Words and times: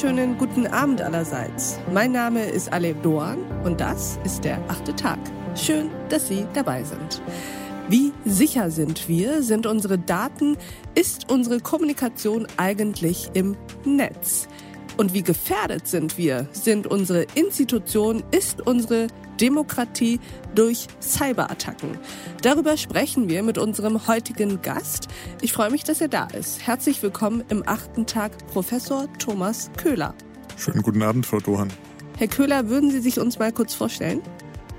wunderschönen 0.00 0.38
guten 0.38 0.68
Abend 0.68 1.02
allerseits. 1.02 1.80
Mein 1.92 2.12
Name 2.12 2.44
ist 2.44 2.72
Aleb 2.72 3.02
Doan 3.02 3.38
und 3.64 3.80
das 3.80 4.16
ist 4.22 4.44
der 4.44 4.58
achte 4.68 4.94
Tag. 4.94 5.18
Schön, 5.56 5.90
dass 6.08 6.28
Sie 6.28 6.46
dabei 6.54 6.84
sind. 6.84 7.20
Wie 7.88 8.12
sicher 8.24 8.70
sind 8.70 9.08
wir? 9.08 9.42
Sind 9.42 9.66
unsere 9.66 9.98
Daten? 9.98 10.56
Ist 10.94 11.28
unsere 11.32 11.58
Kommunikation 11.58 12.46
eigentlich 12.58 13.30
im 13.34 13.56
Netz? 13.84 14.46
Und 14.98 15.14
wie 15.14 15.22
gefährdet 15.24 15.88
sind 15.88 16.16
wir? 16.16 16.46
Sind 16.52 16.86
unsere 16.86 17.26
Institutionen? 17.34 18.22
Ist 18.30 18.64
unsere 18.64 19.08
Demokratie 19.40 20.20
durch 20.54 20.86
Cyberattacken? 21.00 21.98
Darüber 22.42 22.76
sprechen 22.76 23.28
wir 23.28 23.42
mit 23.42 23.58
unserem 23.58 24.06
heutigen 24.06 24.60
Gast. 24.62 25.08
Ich 25.40 25.52
freue 25.52 25.70
mich, 25.70 25.84
dass 25.84 26.00
er 26.00 26.08
da 26.08 26.26
ist. 26.26 26.66
Herzlich 26.66 27.02
willkommen 27.02 27.44
im 27.48 27.62
achten 27.66 28.06
Tag 28.06 28.32
Professor 28.48 29.06
Thomas 29.18 29.70
Köhler. 29.76 30.14
Schönen 30.56 30.82
guten 30.82 31.02
Abend, 31.02 31.24
Frau 31.24 31.38
Dohan. 31.40 31.72
Herr 32.16 32.28
Köhler, 32.28 32.68
würden 32.68 32.90
Sie 32.90 33.00
sich 33.00 33.20
uns 33.20 33.38
mal 33.38 33.52
kurz 33.52 33.74
vorstellen? 33.74 34.20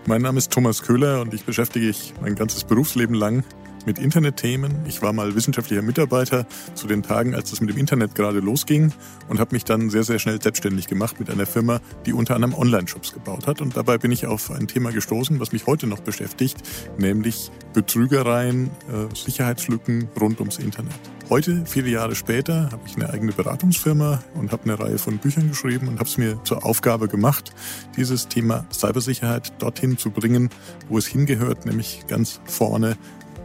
Mein 0.06 0.22
Name 0.22 0.38
ist 0.38 0.52
Thomas 0.52 0.82
Köhler 0.82 1.22
und 1.22 1.34
ich 1.34 1.46
beschäftige 1.46 1.88
mich 1.88 2.14
mein 2.22 2.36
ganzes 2.36 2.64
Berufsleben 2.64 3.16
lang 3.16 3.44
mit 3.90 3.98
Internetthemen. 3.98 4.86
Ich 4.88 5.02
war 5.02 5.14
mal 5.14 5.34
wissenschaftlicher 5.34 5.82
Mitarbeiter 5.82 6.46
zu 6.76 6.86
den 6.86 7.02
Tagen, 7.02 7.34
als 7.34 7.50
das 7.50 7.60
mit 7.60 7.72
dem 7.72 7.78
Internet 7.80 8.14
gerade 8.14 8.40
losging 8.40 8.94
und 9.30 9.40
habe 9.40 9.56
mich 9.56 9.66
dann 9.66 9.90
sehr, 9.90 10.04
sehr 10.04 10.20
schnell 10.20 10.40
selbstständig 10.40 10.86
gemacht 10.86 11.20
mit 11.20 11.28
einer 11.32 11.48
Firma, 11.48 11.82
die 12.06 12.14
unter 12.14 12.36
anderem 12.36 12.54
Online-Shops 12.54 13.14
gebaut 13.14 13.48
hat. 13.48 13.62
Und 13.62 13.76
dabei 13.76 13.98
bin 13.98 14.12
ich 14.12 14.28
auf 14.28 14.52
ein 14.52 14.68
Thema 14.68 14.92
gestoßen, 14.92 15.40
was 15.40 15.54
mich 15.54 15.66
heute 15.66 15.88
noch 15.88 16.02
beschäftigt, 16.02 16.58
nämlich 17.00 17.50
Betrügereien, 17.74 18.68
äh, 18.68 19.16
Sicherheitslücken 19.16 20.08
rund 20.22 20.40
ums 20.40 20.60
Internet. 20.60 21.00
Heute, 21.30 21.64
viele 21.68 21.90
Jahre 21.90 22.16
später, 22.16 22.72
habe 22.72 22.82
ich 22.88 22.96
eine 22.96 23.12
eigene 23.12 23.32
Beratungsfirma 23.32 24.24
und 24.34 24.52
habe 24.52 24.64
eine 24.64 24.80
Reihe 24.80 24.98
von 24.98 25.20
Büchern 25.20 25.48
geschrieben 25.50 25.88
und 25.88 26.00
habe 26.00 26.10
es 26.10 26.18
mir 26.18 26.44
zur 26.44 26.66
Aufgabe 26.66 27.08
gemacht, 27.08 27.54
dieses 27.98 28.28
Thema 28.28 28.66
Cybersicherheit 28.72 29.54
dorthin 29.60 29.98
zu 29.98 30.10
bringen, 30.10 30.50
wo 30.90 30.98
es 30.98 31.06
hingehört, 31.06 31.68
nämlich 31.68 32.06
ganz 32.08 32.42
vorne 32.46 32.98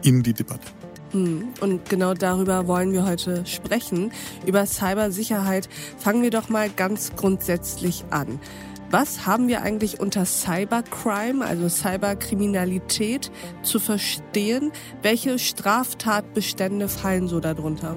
in 0.04 0.22
die 0.22 0.32
Debatte. 0.32 0.68
Hm, 1.10 1.48
und 1.60 1.88
genau 1.88 2.14
darüber 2.14 2.66
wollen 2.66 2.92
wir 2.92 3.06
heute 3.06 3.46
sprechen. 3.46 4.12
Über 4.46 4.66
Cybersicherheit 4.66 5.68
fangen 5.98 6.22
wir 6.22 6.30
doch 6.30 6.48
mal 6.48 6.70
ganz 6.70 7.12
grundsätzlich 7.16 8.04
an. 8.10 8.40
Was 8.90 9.26
haben 9.26 9.48
wir 9.48 9.62
eigentlich 9.62 9.98
unter 9.98 10.24
Cybercrime, 10.24 11.44
also 11.44 11.68
Cyberkriminalität, 11.68 13.32
zu 13.62 13.80
verstehen? 13.80 14.72
Welche 15.02 15.38
Straftatbestände 15.38 16.88
fallen 16.88 17.26
so 17.26 17.40
darunter? 17.40 17.96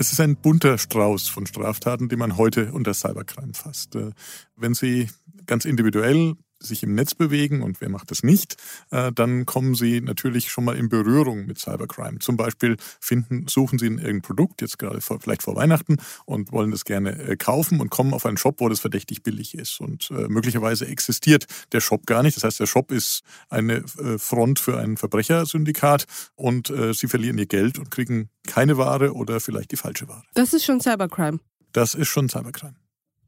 Es 0.00 0.12
ist 0.12 0.20
ein 0.20 0.36
bunter 0.36 0.78
Strauß 0.78 1.28
von 1.28 1.44
Straftaten, 1.44 2.08
die 2.08 2.16
man 2.16 2.38
heute 2.38 2.72
unter 2.72 2.94
Cybercrime 2.94 3.52
fasst. 3.52 3.96
Äh, 3.96 4.12
wenn 4.56 4.72
Sie 4.72 5.08
ganz 5.46 5.64
individuell 5.64 6.36
sich 6.62 6.82
im 6.82 6.94
Netz 6.94 7.14
bewegen 7.14 7.62
und 7.62 7.80
wer 7.80 7.88
macht 7.88 8.10
das 8.10 8.22
nicht, 8.22 8.56
äh, 8.90 9.10
dann 9.12 9.46
kommen 9.46 9.74
sie 9.74 10.00
natürlich 10.00 10.50
schon 10.50 10.64
mal 10.64 10.76
in 10.76 10.88
Berührung 10.88 11.46
mit 11.46 11.58
Cybercrime. 11.58 12.18
Zum 12.18 12.36
Beispiel 12.36 12.76
finden, 13.00 13.48
suchen 13.48 13.78
sie 13.78 13.86
irgendein 13.86 14.20
Produkt, 14.20 14.60
jetzt 14.60 14.78
gerade 14.78 15.00
vor, 15.00 15.20
vielleicht 15.20 15.42
vor 15.42 15.56
Weihnachten, 15.56 15.96
und 16.26 16.52
wollen 16.52 16.70
das 16.70 16.84
gerne 16.84 17.18
äh, 17.18 17.36
kaufen 17.36 17.80
und 17.80 17.90
kommen 17.90 18.12
auf 18.12 18.26
einen 18.26 18.36
Shop, 18.36 18.60
wo 18.60 18.68
das 18.68 18.80
verdächtig 18.80 19.22
billig 19.22 19.54
ist. 19.54 19.80
Und 19.80 20.10
äh, 20.10 20.28
möglicherweise 20.28 20.86
existiert 20.86 21.46
der 21.72 21.80
Shop 21.80 22.06
gar 22.06 22.22
nicht. 22.22 22.36
Das 22.36 22.44
heißt, 22.44 22.60
der 22.60 22.66
Shop 22.66 22.92
ist 22.92 23.22
eine 23.48 23.82
Front 24.18 24.58
für 24.58 24.78
ein 24.78 24.96
Verbrechersyndikat 24.96 26.04
und 26.34 26.72
sie 26.92 27.08
verlieren 27.08 27.38
ihr 27.38 27.46
Geld 27.46 27.78
und 27.78 27.90
kriegen 27.90 28.28
keine 28.46 28.76
Ware 28.76 29.14
oder 29.14 29.40
vielleicht 29.40 29.72
die 29.72 29.76
falsche 29.76 30.08
Ware. 30.08 30.22
Das 30.34 30.52
ist 30.52 30.64
schon 30.64 30.80
Cybercrime. 30.80 31.40
Das 31.72 31.94
ist 31.94 32.08
schon 32.08 32.28
Cybercrime. 32.28 32.74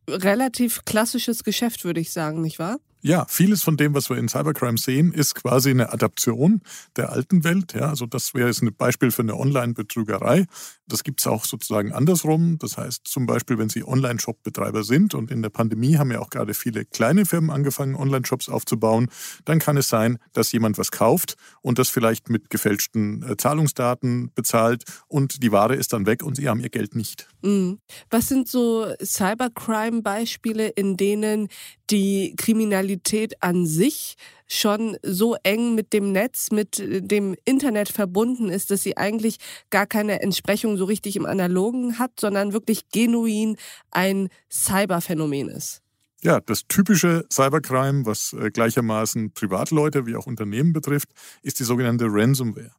Relativ 0.09 0.85
klassisches 0.85 1.45
Geschäft, 1.45 1.85
würde 1.85 2.01
ich 2.01 2.13
sagen, 2.13 2.41
nicht 2.41 2.59
wahr? 2.59 2.79
Ja, 3.05 3.27
vieles 3.29 3.65
von 3.65 3.77
dem, 3.77 3.95
was 3.95 4.11
wir 4.11 4.17
in 4.17 4.29
Cybercrime 4.29 4.79
sehen, 4.79 5.13
ist 5.13 5.35
quasi 5.35 5.71
eine 5.71 5.93
Adaption 5.93 6.63
der 6.97 7.11
alten 7.11 7.43
Welt. 7.43 7.75
Ja, 7.75 7.89
also 7.89 8.07
das 8.07 8.33
wäre 8.33 8.47
jetzt 8.47 8.63
ein 8.63 8.73
Beispiel 8.73 9.11
für 9.11 9.23
eine 9.23 9.37
Online-Betrügerei. 9.37 10.47
Das 10.93 11.05
gibt 11.05 11.21
es 11.21 11.27
auch 11.27 11.47
sozusagen 11.47 11.91
andersrum. 11.93 12.59
Das 12.59 12.77
heißt 12.77 13.09
zum 13.09 13.25
Beispiel, 13.25 13.57
wenn 13.57 13.71
Sie 13.71 13.83
Online-Shop-Betreiber 13.83 14.85
sind 14.85 15.15
und 15.15 15.31
in 15.31 15.41
der 15.41 15.49
Pandemie 15.49 15.97
haben 15.97 16.11
ja 16.11 16.21
auch 16.21 16.29
gerade 16.29 16.53
viele 16.53 16.85
kleine 16.85 17.25
Firmen 17.25 17.49
angefangen, 17.49 17.95
Online-Shops 17.95 18.51
aufzubauen, 18.51 19.09
dann 19.47 19.59
kann 19.59 19.79
es 19.79 19.89
sein, 19.89 20.19
dass 20.35 20.53
jemand 20.53 20.77
was 20.77 20.91
kauft 20.91 21.37
und 21.63 21.79
das 21.79 21.89
vielleicht 21.89 22.29
mit 22.29 22.51
gefälschten 22.51 23.23
äh, 23.23 23.39
Zahlungsdaten 23.39 24.33
bezahlt 24.35 24.85
und 25.09 25.43
die 25.43 25.51
Ware 25.51 25.75
ist 25.75 25.95
dann 25.95 26.05
weg 26.05 26.23
und 26.23 26.37
Sie 26.37 26.47
haben 26.47 26.61
Ihr 26.61 26.69
Geld 26.69 26.95
nicht. 26.95 27.27
Mhm. 27.41 27.79
Was 28.11 28.29
sind 28.29 28.47
so 28.47 28.87
Cybercrime-Beispiele, 29.03 30.69
in 30.69 30.99
denen 30.99 31.49
die 31.89 32.35
Kriminalität 32.37 33.43
an 33.43 33.65
sich 33.65 34.17
schon 34.53 34.97
so 35.03 35.37
eng 35.43 35.75
mit 35.75 35.93
dem 35.93 36.13
Netz, 36.13 36.51
mit 36.51 36.83
dem 36.85 37.35
Internet 37.45 37.89
verbunden 37.89 38.49
ist, 38.49 38.71
dass 38.71 38.83
sie 38.83 38.97
eigentlich 38.97 39.39
gar 39.71 39.87
keine 39.87 40.21
Entsprechung 40.23 40.77
so 40.77 40.85
richtig 40.85 41.17
im 41.17 41.27
Analogen 41.27 41.99
hat, 41.99 42.21
sondern 42.21 42.53
wirklich 42.53 42.89
genuin 42.91 43.57
ein 43.91 44.29
Cyberphänomen 44.51 45.49
ist. 45.49 45.83
Ja, 46.23 46.41
das 46.41 46.63
typische 46.69 47.25
Cybercrime, 47.33 48.07
was 48.07 48.33
äh, 48.33 48.51
gleichermaßen 48.51 49.33
Privatleute 49.33 50.07
wie 50.07 50.15
auch 50.15 50.27
Unternehmen 50.27 50.73
betrifft, 50.73 51.09
ist 51.43 51.59
die 51.59 51.65
sogenannte 51.65 52.07
Ransomware. 52.09 52.71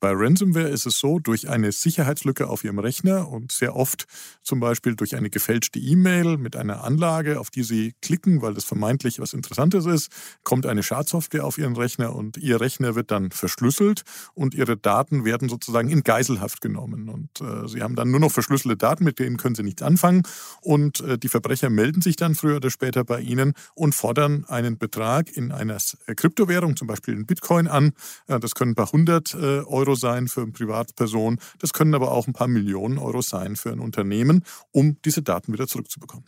Bei 0.00 0.12
Ransomware 0.14 0.68
ist 0.68 0.86
es 0.86 0.98
so, 0.98 1.18
durch 1.18 1.50
eine 1.50 1.72
Sicherheitslücke 1.72 2.48
auf 2.48 2.64
Ihrem 2.64 2.78
Rechner 2.78 3.28
und 3.28 3.52
sehr 3.52 3.76
oft 3.76 4.06
zum 4.42 4.58
Beispiel 4.58 4.96
durch 4.96 5.14
eine 5.14 5.28
gefälschte 5.28 5.78
E-Mail 5.78 6.38
mit 6.38 6.56
einer 6.56 6.84
Anlage, 6.84 7.38
auf 7.38 7.50
die 7.50 7.62
Sie 7.62 7.92
klicken, 8.00 8.40
weil 8.40 8.54
das 8.54 8.64
vermeintlich 8.64 9.20
was 9.20 9.34
Interessantes 9.34 9.84
ist, 9.84 10.10
kommt 10.42 10.64
eine 10.64 10.82
Schadsoftware 10.82 11.44
auf 11.44 11.58
Ihren 11.58 11.76
Rechner 11.76 12.16
und 12.16 12.38
Ihr 12.38 12.62
Rechner 12.62 12.94
wird 12.94 13.10
dann 13.10 13.30
verschlüsselt 13.30 14.04
und 14.32 14.54
Ihre 14.54 14.78
Daten 14.78 15.26
werden 15.26 15.50
sozusagen 15.50 15.90
in 15.90 16.02
Geiselhaft 16.02 16.62
genommen. 16.62 17.10
Und 17.10 17.42
äh, 17.42 17.68
Sie 17.68 17.82
haben 17.82 17.94
dann 17.94 18.10
nur 18.10 18.20
noch 18.20 18.32
verschlüsselte 18.32 18.78
Daten, 18.78 19.04
mit 19.04 19.18
denen 19.18 19.36
können 19.36 19.54
Sie 19.54 19.62
nichts 19.62 19.82
anfangen. 19.82 20.22
Und 20.62 21.00
äh, 21.00 21.18
die 21.18 21.28
Verbrecher 21.28 21.68
melden 21.68 22.00
sich 22.00 22.16
dann 22.16 22.34
früher 22.34 22.56
oder 22.56 22.70
später 22.70 23.04
bei 23.04 23.20
Ihnen 23.20 23.52
und 23.74 23.94
fordern 23.94 24.46
einen 24.48 24.78
Betrag 24.78 25.36
in 25.36 25.52
einer 25.52 25.76
Kryptowährung, 26.06 26.76
zum 26.76 26.86
Beispiel 26.86 27.12
in 27.12 27.26
Bitcoin 27.26 27.68
an. 27.68 27.92
Äh, 28.28 28.40
das 28.40 28.54
können 28.54 28.72
ein 28.72 28.76
paar 28.76 28.92
hundert 28.92 29.34
äh, 29.34 29.60
Euro 29.60 29.89
Euro 29.90 29.96
sein 29.96 30.28
für 30.28 30.42
eine 30.42 30.52
Privatperson, 30.52 31.38
das 31.58 31.72
können 31.72 31.94
aber 31.94 32.12
auch 32.12 32.26
ein 32.28 32.32
paar 32.32 32.46
Millionen 32.46 32.98
Euro 32.98 33.22
sein 33.22 33.56
für 33.56 33.72
ein 33.72 33.80
Unternehmen, 33.80 34.44
um 34.70 34.96
diese 35.04 35.22
Daten 35.22 35.52
wieder 35.52 35.66
zurückzubekommen. 35.66 36.26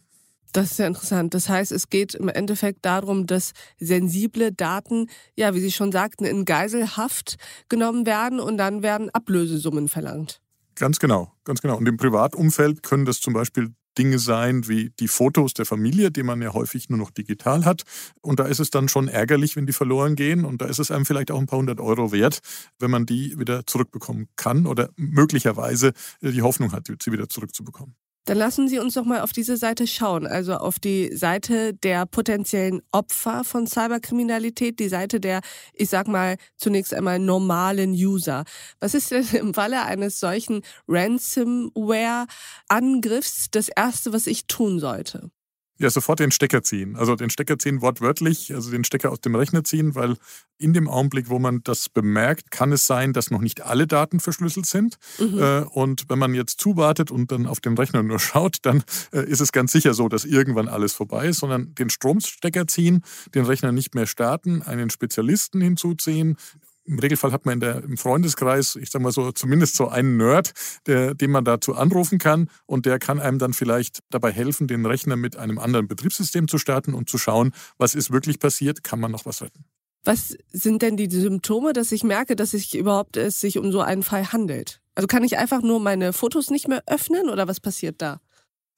Das 0.53 0.73
ist 0.73 0.79
ja 0.79 0.87
interessant. 0.87 1.33
Das 1.33 1.49
heißt, 1.49 1.73
es 1.73 1.89
geht 1.89 2.15
im 2.15 2.29
Endeffekt 2.29 2.85
darum, 2.85 3.27
dass 3.27 3.53
sensible 3.79 4.53
Daten, 4.53 5.07
ja, 5.35 5.55
wie 5.55 5.61
Sie 5.61 5.73
schon 5.73 5.93
sagten, 5.93 6.25
in 6.25 6.45
Geiselhaft 6.45 7.37
genommen 7.69 8.05
werden 8.05 8.39
und 8.39 8.59
dann 8.59 8.83
werden 8.83 9.09
Ablösesummen 9.11 9.89
verlangt. 9.89 10.41
Ganz 10.75 10.99
genau, 10.99 11.33
ganz 11.45 11.63
genau. 11.63 11.77
Und 11.77 11.89
im 11.89 11.97
Privatumfeld 11.97 12.83
können 12.83 13.07
das 13.07 13.21
zum 13.21 13.33
Beispiel 13.33 13.73
Dinge 13.99 14.19
sein 14.19 14.69
wie 14.69 14.91
die 14.91 15.09
Fotos 15.09 15.55
der 15.55 15.67
Familie, 15.67 16.11
die 16.11 16.23
man 16.23 16.41
ja 16.43 16.53
häufig 16.53 16.89
nur 16.89 16.99
noch 16.99 17.11
digital 17.11 17.65
hat. 17.65 17.83
Und 18.21 18.41
da 18.41 18.45
ist 18.45 18.61
es 18.61 18.71
dann 18.71 18.89
schon 18.89 19.09
ärgerlich, 19.09 19.57
wenn 19.57 19.67
die 19.67 19.73
verloren 19.73 20.15
gehen. 20.17 20.45
Und 20.45 20.63
da 20.63 20.67
ist 20.67 20.79
es 20.79 20.91
einem 20.91 21.07
vielleicht 21.07 21.31
auch 21.31 21.39
ein 21.39 21.47
paar 21.47 21.59
hundert 21.59 21.81
Euro 21.81 22.13
wert, 22.13 22.41
wenn 22.79 22.91
man 22.91 23.07
die 23.07 23.39
wieder 23.39 23.67
zurückbekommen 23.67 24.29
kann 24.37 24.67
oder 24.67 24.91
möglicherweise 24.97 25.93
die 26.21 26.43
Hoffnung 26.43 26.73
hat, 26.73 26.87
sie 26.87 27.13
wieder 27.13 27.29
zurückzubekommen. 27.29 27.95
Dann 28.25 28.39
lassen 28.39 28.69
Sie 28.69 28.79
uns 28.79 28.95
doch 28.95 29.05
mal 29.05 29.23
auf 29.23 29.33
diese 29.33 29.57
Seite 29.57 29.89
schauen, 29.89 30.29
also 30.29 30.55
auf 30.55 30.79
die 30.79 31.11
Seite 31.17 31.75
der 31.75 32.07
potenziellen 32.07 32.81
Opfer 32.93 33.43
von 33.43 33.67
Cyberkriminalität, 33.67 34.79
die 34.79 34.89
Seite 34.89 35.19
der, 35.19 35.41
ich 35.73 35.91
sag 35.91 36.07
mal, 36.07 36.37
zunächst 36.57 36.95
einmal 36.95 37.19
normalen 37.19 37.91
User. 37.91 38.45
Was 38.79 38.95
ist 38.95 39.11
denn 39.11 39.27
im 39.33 39.55
Falle 39.55 39.83
eines 39.83 40.21
solchen 40.21 40.63
Ransomware-Angriffs 40.87 43.49
das 43.51 43.69
Erste, 43.69 44.13
was 44.13 44.29
ich 44.29 44.47
tun 44.47 44.79
sollte? 44.79 45.33
Ja, 45.83 45.91
sofort 45.91 46.21
den 46.21 46.31
Stecker 46.31 46.63
ziehen. 46.63 46.95
Also 46.95 47.17
den 47.17 47.29
Stecker 47.29 47.59
ziehen 47.59 47.83
wortwörtlich, 47.83 48.55
also 48.55 48.71
den 48.71 48.85
Stecker 48.85 49.11
aus 49.11 49.21
dem 49.21 49.35
Rechner 49.35 49.65
ziehen, 49.65 49.97
weil 49.97 50.17
in 50.57 50.73
dem 50.73 50.89
Augenblick, 50.89 51.29
wo 51.29 51.41
man 51.41 51.61
das 51.65 51.89
bemerkt, 51.89 52.53
kann 52.53 52.71
es 52.71 52.87
sein, 52.87 53.13
dass 53.13 53.33
noch 53.33 53.41
nicht 53.41 53.63
alle 53.63 53.89
Daten 53.89 54.21
verschlüsselt 54.21 54.67
sind. 54.67 54.97
Mhm. 55.19 55.41
Äh, 55.41 55.61
und 55.63 56.05
wenn 56.09 56.21
man 56.21 56.35
jetzt 56.35 56.61
zuwartet 56.61 57.11
und 57.11 57.33
dann 57.33 57.49
auf 57.49 57.59
den 57.59 57.77
Rechner 57.77 58.05
nur 58.05 58.19
schaut, 58.21 58.59
dann 58.63 58.85
äh, 59.13 59.25
ist 59.25 59.41
es 59.41 59.51
ganz 59.51 59.73
sicher 59.73 59.93
so, 59.93 60.09
dass 60.09 60.25
irgendwann 60.25 60.69
alles 60.69 60.93
vorbei 60.93 61.27
ist, 61.27 61.41
sondern 61.41 61.75
den 61.75 61.91
Stromstecker 61.91 62.69
ziehen, 62.69 63.03
den 63.35 63.45
Rechner 63.45 63.73
nicht 63.73 63.97
mehr 63.97 64.07
starten, 64.07 64.63
einen 64.63 64.89
Spezialisten 64.89 65.61
hinzuziehen, 65.61 66.37
im 66.85 66.99
Regelfall 66.99 67.33
hat 67.33 67.47
man 67.47 67.55
in 67.55 67.61
der, 67.61 67.85
im 67.85 67.97
Freundeskreis, 67.97 68.77
ich 68.77 68.91
sag 68.91 69.03
mal 69.03 69.13
so, 69.13 69.33
zumindest 69.33 69.77
so 69.77 69.89
einen 69.89 70.17
Nerd, 70.17 70.53
der, 70.87 71.15
den 71.15 71.31
man 71.31 71.45
dazu 71.45 71.75
anrufen 71.75 72.19
kann 72.19 72.49
und 72.67 72.87
der 72.87 72.99
kann 72.99 73.21
einem 73.21 73.39
dann 73.39 73.53
vielleicht 73.53 74.01
dabei 74.11 74.33
helfen, 74.33 74.67
den 74.67 74.85
Rechner 74.87 75.17
mit 75.17 75.37
einem 75.37 75.59
anderen 75.59 75.89
Betriebssystem 75.89 76.49
zu 76.49 76.59
starten 76.59 76.95
und 76.95 77.09
zu 77.09 77.19
schauen, 77.19 77.53
was 77.79 77.95
ist 77.95 78.11
wirklich 78.11 78.39
passiert, 78.39 78.83
kann 78.83 79.01
man 79.01 79.11
noch 79.11 79.27
was 79.27 79.43
retten. 79.43 79.65
Was 80.05 80.37
sind 80.51 80.83
denn 80.83 80.97
die 80.97 81.09
Symptome, 81.09 81.73
dass 81.73 81.93
ich 81.93 82.03
merke, 82.03 82.35
dass 82.35 82.51
sich 82.51 82.77
überhaupt 82.77 83.17
es 83.17 83.41
sich 83.41 83.59
um 83.59 83.71
so 83.71 83.81
einen 83.81 84.03
Fall 84.03 84.33
handelt? 84.33 84.81
Also 84.97 85.07
kann 85.07 85.23
ich 85.23 85.39
einfach 85.39 85.63
nur 85.63 85.79
meine 85.79 86.13
Fotos 86.13 86.51
nicht 86.51 86.67
mehr 86.67 86.83
öffnen 86.87 87.31
oder 87.31 87.47
was 87.47 87.61
passiert 87.61 88.03
da? 88.03 88.21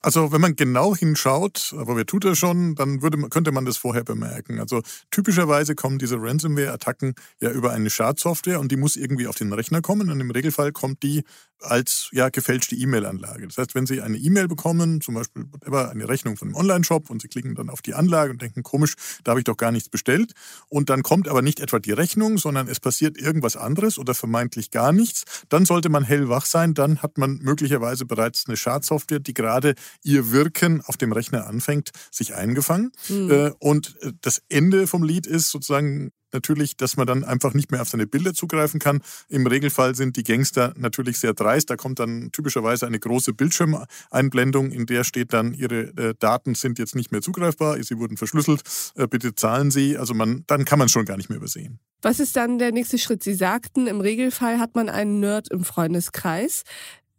Also 0.01 0.31
wenn 0.31 0.41
man 0.41 0.55
genau 0.55 0.95
hinschaut, 0.95 1.73
aber 1.77 1.95
wer 1.95 2.05
tut 2.05 2.25
das 2.25 2.37
schon, 2.37 2.75
dann 2.75 3.01
würde, 3.01 3.17
könnte 3.29 3.51
man 3.51 3.65
das 3.65 3.77
vorher 3.77 4.03
bemerken. 4.03 4.59
Also 4.59 4.81
typischerweise 5.09 5.73
kommen 5.73 5.97
diese 5.97 6.21
Ransomware-Attacken 6.21 7.15
ja 7.41 7.49
über 7.49 7.71
eine 7.71 7.89
Schadsoftware 7.89 8.59
und 8.59 8.71
die 8.71 8.77
muss 8.77 8.97
irgendwie 8.97 9.27
auf 9.27 9.35
den 9.35 9.51
Rechner 9.51 9.81
kommen 9.81 10.11
und 10.11 10.19
im 10.19 10.29
Regelfall 10.29 10.71
kommt 10.71 11.01
die 11.01 11.23
als 11.61 12.09
ja, 12.11 12.29
gefälschte 12.29 12.75
E-Mail-Anlage. 12.75 13.47
Das 13.47 13.57
heißt, 13.57 13.75
wenn 13.75 13.85
Sie 13.85 14.01
eine 14.01 14.17
E-Mail 14.17 14.47
bekommen, 14.47 15.01
zum 15.01 15.15
Beispiel 15.15 15.45
eine 15.65 16.07
Rechnung 16.07 16.37
von 16.37 16.49
einem 16.49 16.57
Online-Shop 16.57 17.09
und 17.09 17.21
Sie 17.21 17.27
klicken 17.27 17.55
dann 17.55 17.69
auf 17.69 17.81
die 17.81 17.93
Anlage 17.93 18.31
und 18.31 18.41
denken, 18.41 18.63
komisch, 18.63 18.95
da 19.23 19.31
habe 19.31 19.39
ich 19.39 19.45
doch 19.45 19.57
gar 19.57 19.71
nichts 19.71 19.89
bestellt 19.89 20.33
und 20.69 20.89
dann 20.89 21.03
kommt 21.03 21.27
aber 21.27 21.41
nicht 21.41 21.59
etwa 21.59 21.79
die 21.79 21.91
Rechnung, 21.91 22.37
sondern 22.37 22.67
es 22.67 22.79
passiert 22.79 23.17
irgendwas 23.17 23.57
anderes 23.57 23.97
oder 23.97 24.13
vermeintlich 24.13 24.71
gar 24.71 24.91
nichts, 24.91 25.23
dann 25.49 25.65
sollte 25.65 25.89
man 25.89 26.03
hellwach 26.03 26.45
sein, 26.45 26.73
dann 26.73 27.01
hat 27.01 27.17
man 27.17 27.37
möglicherweise 27.37 28.05
bereits 28.05 28.45
eine 28.47 28.57
Schadsoftware, 28.57 29.19
die 29.19 29.33
gerade 29.33 29.75
ihr 30.03 30.31
Wirken 30.31 30.81
auf 30.81 30.97
dem 30.97 31.11
Rechner 31.11 31.47
anfängt, 31.47 31.91
sich 32.11 32.35
eingefangen. 32.35 32.91
Mhm. 33.09 33.55
Und 33.59 33.95
äh, 34.01 34.11
das 34.21 34.41
Ende 34.49 34.87
vom 34.87 35.03
Lied 35.03 35.27
ist 35.27 35.49
sozusagen 35.49 36.11
natürlich, 36.35 36.77
dass 36.77 36.97
man 36.97 37.07
dann 37.07 37.23
einfach 37.23 37.55
nicht 37.55 37.71
mehr 37.71 37.81
auf 37.81 37.89
seine 37.89 38.05
Bilder 38.05 38.35
zugreifen 38.35 38.79
kann. 38.79 39.01
Im 39.29 39.47
Regelfall 39.47 39.95
sind 39.95 40.15
die 40.17 40.23
Gangster 40.23 40.73
natürlich 40.77 41.17
sehr 41.17 41.33
dreist. 41.33 41.71
Da 41.71 41.75
kommt 41.75 41.97
dann 41.97 42.31
typischerweise 42.31 42.85
eine 42.85 42.99
große 42.99 43.33
Bildschirmeinblendung, 43.33 44.71
in 44.71 44.85
der 44.85 45.03
steht 45.03 45.33
dann, 45.33 45.53
Ihre 45.53 45.95
äh, 45.97 46.13
Daten 46.19 46.53
sind 46.53 46.77
jetzt 46.77 46.95
nicht 46.95 47.11
mehr 47.11 47.21
zugreifbar, 47.21 47.81
sie 47.81 47.97
wurden 47.97 48.17
verschlüsselt, 48.17 48.61
bitte 49.09 49.33
zahlen 49.35 49.71
Sie. 49.71 49.97
Also 49.97 50.13
man, 50.13 50.43
dann 50.47 50.65
kann 50.65 50.77
man 50.77 50.89
schon 50.89 51.05
gar 51.05 51.17
nicht 51.17 51.29
mehr 51.29 51.37
übersehen. 51.37 51.79
Was 52.01 52.19
ist 52.19 52.35
dann 52.35 52.59
der 52.59 52.71
nächste 52.71 52.97
Schritt? 52.97 53.23
Sie 53.23 53.33
sagten, 53.33 53.87
im 53.87 54.01
Regelfall 54.01 54.59
hat 54.59 54.75
man 54.75 54.89
einen 54.89 55.19
Nerd 55.19 55.49
im 55.51 55.63
Freundeskreis. 55.63 56.63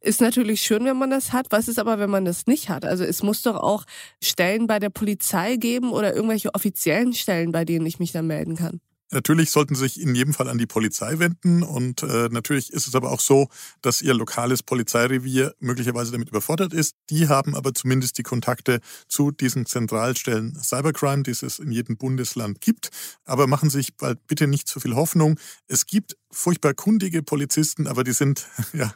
Ist 0.01 0.21
natürlich 0.21 0.63
schön, 0.63 0.85
wenn 0.85 0.99
man 0.99 1.11
das 1.11 1.33
hat. 1.33 1.47
Was 1.51 1.67
ist 1.67 1.79
aber, 1.79 1.99
wenn 1.99 2.11
man 2.11 2.25
das 2.25 2.47
nicht 2.47 2.69
hat? 2.69 2.85
Also 2.85 3.03
es 3.03 3.23
muss 3.23 3.43
doch 3.43 3.57
auch 3.57 3.85
Stellen 4.23 4.67
bei 4.67 4.79
der 4.79 4.91
Polizei 4.91 5.57
geben 5.57 5.91
oder 5.91 6.15
irgendwelche 6.15 6.55
offiziellen 6.55 7.13
Stellen, 7.15 7.51
bei 7.51 7.65
denen 7.65 7.87
ich 7.87 7.99
mich 7.99 8.13
dann 8.13 8.27
melden 8.27 8.55
kann. 8.57 8.81
Natürlich 9.13 9.51
sollten 9.51 9.75
Sie 9.75 9.83
sich 9.83 10.01
in 10.01 10.15
jedem 10.15 10.35
Fall 10.35 10.49
an 10.49 10.59
die 10.59 10.67
Polizei 10.67 11.19
wenden 11.19 11.63
und 11.63 12.03
äh, 12.03 12.29
natürlich 12.31 12.73
ist 12.73 12.89
es 12.89 12.95
aber 12.95 13.13
auch 13.13 13.21
so, 13.21 13.49
dass 13.81 14.03
Ihr 14.03 14.15
lokales 14.15 14.63
Polizeirevier 14.65 15.55
möglicherweise 15.61 16.11
damit 16.11 16.29
überfordert 16.29 16.73
ist. 16.73 16.95
Die 17.11 17.29
haben 17.29 17.55
aber 17.55 17.73
zumindest 17.73 18.19
die 18.19 18.25
Kontakte 18.25 18.81
zu 19.09 19.31
diesen 19.31 19.65
Zentralstellen 19.65 20.59
Cybercrime, 20.61 21.23
die 21.23 21.31
es 21.31 21.59
in 21.61 21.71
jedem 21.71 21.97
Bundesland 21.97 22.61
gibt. 22.61 22.91
Aber 23.25 23.47
machen 23.47 23.71
Sie 23.71 23.79
sich 23.79 23.97
bald 23.97 24.27
bitte 24.27 24.49
nicht 24.49 24.67
zu 24.67 24.81
viel 24.81 24.97
Hoffnung. 24.97 25.39
Es 25.69 25.87
gibt 25.87 26.17
furchtbar 26.37 26.75
kundige 26.75 27.23
Polizisten, 27.23 27.87
aber 27.87 28.05
die 28.05 28.13
sind 28.13 28.47
ja 28.73 28.93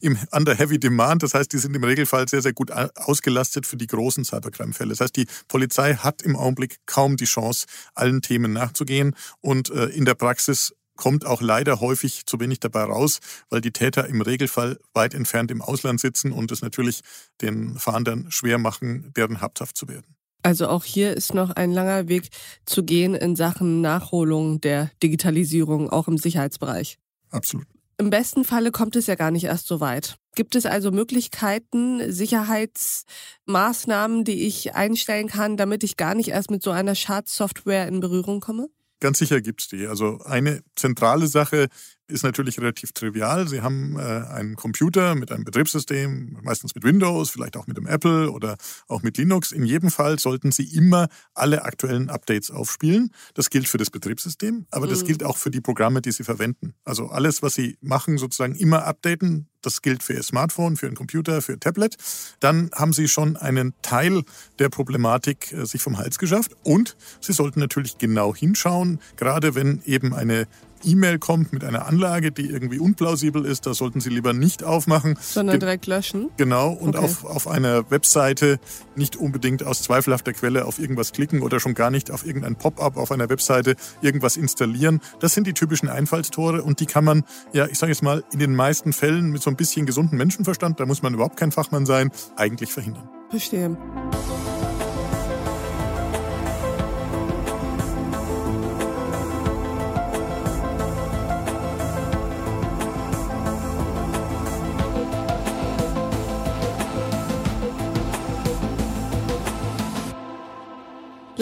im 0.00 0.18
under 0.32 0.54
heavy 0.54 0.78
demand. 0.78 1.22
Das 1.22 1.34
heißt, 1.34 1.52
die 1.52 1.58
sind 1.58 1.76
im 1.76 1.84
Regelfall 1.84 2.26
sehr, 2.28 2.42
sehr 2.42 2.54
gut 2.54 2.70
ausgelastet 2.70 3.66
für 3.66 3.76
die 3.76 3.86
großen 3.86 4.24
Cybercrime-Fälle. 4.24 4.90
Das 4.90 5.00
heißt, 5.00 5.16
die 5.16 5.26
Polizei 5.46 5.94
hat 5.94 6.22
im 6.22 6.36
Augenblick 6.36 6.78
kaum 6.86 7.16
die 7.16 7.26
Chance, 7.26 7.66
allen 7.94 8.22
Themen 8.22 8.52
nachzugehen. 8.52 9.14
Und 9.40 9.70
äh, 9.70 9.86
in 9.86 10.06
der 10.06 10.14
Praxis 10.14 10.74
kommt 10.96 11.26
auch 11.26 11.42
leider 11.42 11.80
häufig 11.80 12.24
zu 12.24 12.40
wenig 12.40 12.60
dabei 12.60 12.84
raus, 12.84 13.18
weil 13.50 13.60
die 13.60 13.72
Täter 13.72 14.06
im 14.06 14.20
Regelfall 14.20 14.78
weit 14.94 15.12
entfernt 15.12 15.50
im 15.50 15.60
Ausland 15.60 16.00
sitzen 16.00 16.32
und 16.32 16.50
es 16.50 16.62
natürlich 16.62 17.00
den 17.40 17.78
Fahndern 17.78 18.30
schwer 18.30 18.58
machen, 18.58 19.12
deren 19.16 19.40
habhaft 19.40 19.76
zu 19.76 19.88
werden. 19.88 20.16
Also 20.44 20.68
auch 20.68 20.84
hier 20.84 21.16
ist 21.16 21.32
noch 21.32 21.52
ein 21.52 21.72
langer 21.72 22.08
Weg 22.08 22.28
zu 22.66 22.84
gehen 22.84 23.14
in 23.14 23.34
Sachen 23.34 23.80
Nachholung 23.80 24.60
der 24.60 24.90
Digitalisierung, 25.02 25.88
auch 25.88 26.06
im 26.06 26.18
Sicherheitsbereich. 26.18 26.98
Absolut. 27.30 27.64
Im 27.96 28.10
besten 28.10 28.44
Falle 28.44 28.70
kommt 28.70 28.94
es 28.94 29.06
ja 29.06 29.14
gar 29.14 29.30
nicht 29.30 29.44
erst 29.44 29.66
so 29.66 29.80
weit. 29.80 30.18
Gibt 30.34 30.54
es 30.54 30.66
also 30.66 30.90
Möglichkeiten, 30.90 32.12
Sicherheitsmaßnahmen, 32.12 34.24
die 34.24 34.46
ich 34.46 34.74
einstellen 34.74 35.28
kann, 35.28 35.56
damit 35.56 35.82
ich 35.82 35.96
gar 35.96 36.14
nicht 36.14 36.28
erst 36.28 36.50
mit 36.50 36.62
so 36.62 36.72
einer 36.72 36.94
Schadsoftware 36.94 37.88
in 37.88 38.00
Berührung 38.00 38.40
komme? 38.40 38.68
Ganz 39.00 39.20
sicher 39.20 39.40
gibt 39.40 39.62
es 39.62 39.68
die. 39.68 39.86
Also 39.86 40.18
eine 40.24 40.60
zentrale 40.76 41.26
Sache 41.26 41.68
ist 42.06 42.22
natürlich 42.22 42.58
relativ 42.58 42.92
trivial. 42.92 43.48
Sie 43.48 43.62
haben 43.62 43.98
äh, 43.98 44.02
einen 44.02 44.56
Computer 44.56 45.14
mit 45.14 45.32
einem 45.32 45.44
Betriebssystem, 45.44 46.38
meistens 46.42 46.74
mit 46.74 46.84
Windows, 46.84 47.30
vielleicht 47.30 47.56
auch 47.56 47.66
mit 47.66 47.76
dem 47.76 47.86
Apple 47.86 48.30
oder 48.30 48.56
auch 48.88 49.02
mit 49.02 49.16
Linux. 49.16 49.52
In 49.52 49.64
jedem 49.64 49.90
Fall 49.90 50.18
sollten 50.18 50.52
Sie 50.52 50.64
immer 50.64 51.08
alle 51.34 51.64
aktuellen 51.64 52.10
Updates 52.10 52.50
aufspielen. 52.50 53.10
Das 53.34 53.48
gilt 53.48 53.68
für 53.68 53.78
das 53.78 53.90
Betriebssystem, 53.90 54.66
aber 54.70 54.86
mhm. 54.86 54.90
das 54.90 55.04
gilt 55.04 55.24
auch 55.24 55.38
für 55.38 55.50
die 55.50 55.60
Programme, 55.60 56.02
die 56.02 56.12
Sie 56.12 56.24
verwenden. 56.24 56.74
Also 56.84 57.08
alles, 57.08 57.42
was 57.42 57.54
Sie 57.54 57.78
machen, 57.80 58.18
sozusagen 58.18 58.54
immer 58.54 58.84
updaten. 58.84 59.48
Das 59.62 59.80
gilt 59.80 60.02
für 60.02 60.12
Ihr 60.12 60.22
Smartphone, 60.22 60.76
für 60.76 60.86
Ihren 60.86 60.94
Computer, 60.94 61.40
für 61.40 61.52
Ihr 61.52 61.60
Tablet. 61.60 61.96
Dann 62.40 62.70
haben 62.74 62.92
Sie 62.92 63.08
schon 63.08 63.38
einen 63.38 63.72
Teil 63.80 64.22
der 64.58 64.68
Problematik 64.68 65.52
äh, 65.52 65.64
sich 65.64 65.80
vom 65.80 65.96
Hals 65.96 66.18
geschafft. 66.18 66.54
Und 66.62 66.96
Sie 67.22 67.32
sollten 67.32 67.60
natürlich 67.60 67.96
genau 67.96 68.34
hinschauen, 68.34 69.00
gerade 69.16 69.54
wenn 69.54 69.80
eben 69.86 70.12
eine 70.12 70.46
E-Mail 70.84 71.18
kommt 71.18 71.52
mit 71.52 71.64
einer 71.64 71.86
Anlage, 71.86 72.32
die 72.32 72.48
irgendwie 72.48 72.78
unplausibel 72.78 73.44
ist, 73.44 73.66
da 73.66 73.74
sollten 73.74 74.00
Sie 74.00 74.10
lieber 74.10 74.32
nicht 74.32 74.64
aufmachen. 74.64 75.18
Sondern 75.20 75.60
direkt 75.60 75.86
löschen? 75.86 76.30
Genau, 76.36 76.72
und 76.72 76.96
okay. 76.96 77.04
auf, 77.04 77.24
auf 77.24 77.48
einer 77.48 77.90
Webseite 77.90 78.58
nicht 78.96 79.16
unbedingt 79.16 79.62
aus 79.62 79.82
zweifelhafter 79.82 80.32
Quelle 80.32 80.64
auf 80.64 80.78
irgendwas 80.78 81.12
klicken 81.12 81.42
oder 81.42 81.60
schon 81.60 81.74
gar 81.74 81.90
nicht 81.90 82.10
auf 82.10 82.26
irgendein 82.26 82.56
Pop-up 82.56 82.96
auf 82.96 83.10
einer 83.12 83.28
Webseite 83.28 83.76
irgendwas 84.00 84.36
installieren. 84.36 85.00
Das 85.20 85.34
sind 85.34 85.46
die 85.46 85.54
typischen 85.54 85.88
Einfallstore 85.88 86.62
und 86.62 86.80
die 86.80 86.86
kann 86.86 87.04
man, 87.04 87.24
ja, 87.52 87.66
ich 87.66 87.78
sage 87.78 87.92
jetzt 87.92 88.02
mal, 88.02 88.24
in 88.32 88.38
den 88.38 88.54
meisten 88.54 88.92
Fällen 88.92 89.30
mit 89.30 89.42
so 89.42 89.50
ein 89.50 89.56
bisschen 89.56 89.86
gesunden 89.86 90.18
Menschenverstand, 90.18 90.80
da 90.80 90.86
muss 90.86 91.02
man 91.02 91.14
überhaupt 91.14 91.36
kein 91.36 91.52
Fachmann 91.52 91.86
sein, 91.86 92.10
eigentlich 92.36 92.72
verhindern. 92.72 93.08
Verstehe. 93.30 93.76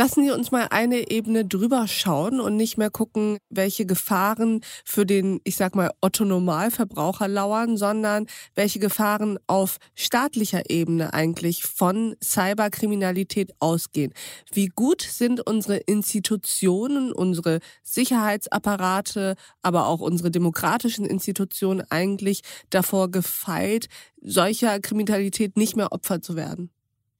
Lassen 0.03 0.25
Sie 0.25 0.33
uns 0.33 0.51
mal 0.51 0.67
eine 0.71 1.13
Ebene 1.13 1.45
drüber 1.45 1.87
schauen 1.87 2.41
und 2.41 2.57
nicht 2.57 2.77
mehr 2.77 2.91
gucken, 2.91 3.39
welche 3.51 3.87
Gefahren 3.87 4.61
für 4.85 5.07
den, 5.07 5.39
ich 5.45 5.55
sag 5.55 5.77
mal, 5.77 5.93
Otto-Normalverbraucher 6.01 7.29
lauern, 7.29 7.77
sondern 7.77 8.27
welche 8.57 8.81
Gefahren 8.81 9.39
auf 9.47 9.77
staatlicher 9.95 10.69
Ebene 10.69 11.15
eigentlich 11.15 11.63
von 11.63 12.17
Cyberkriminalität 12.21 13.53
ausgehen. 13.61 14.13
Wie 14.53 14.67
gut 14.67 15.03
sind 15.03 15.47
unsere 15.47 15.77
Institutionen, 15.77 17.13
unsere 17.13 17.61
Sicherheitsapparate, 17.85 19.37
aber 19.63 19.87
auch 19.87 20.01
unsere 20.01 20.33
demokratischen 20.33 21.05
Institutionen 21.05 21.85
eigentlich 21.91 22.41
davor 22.71 23.09
gefeit, 23.09 23.87
solcher 24.21 24.81
Kriminalität 24.81 25.57
nicht 25.57 25.77
mehr 25.77 25.93
Opfer 25.93 26.21
zu 26.21 26.35
werden? 26.35 26.73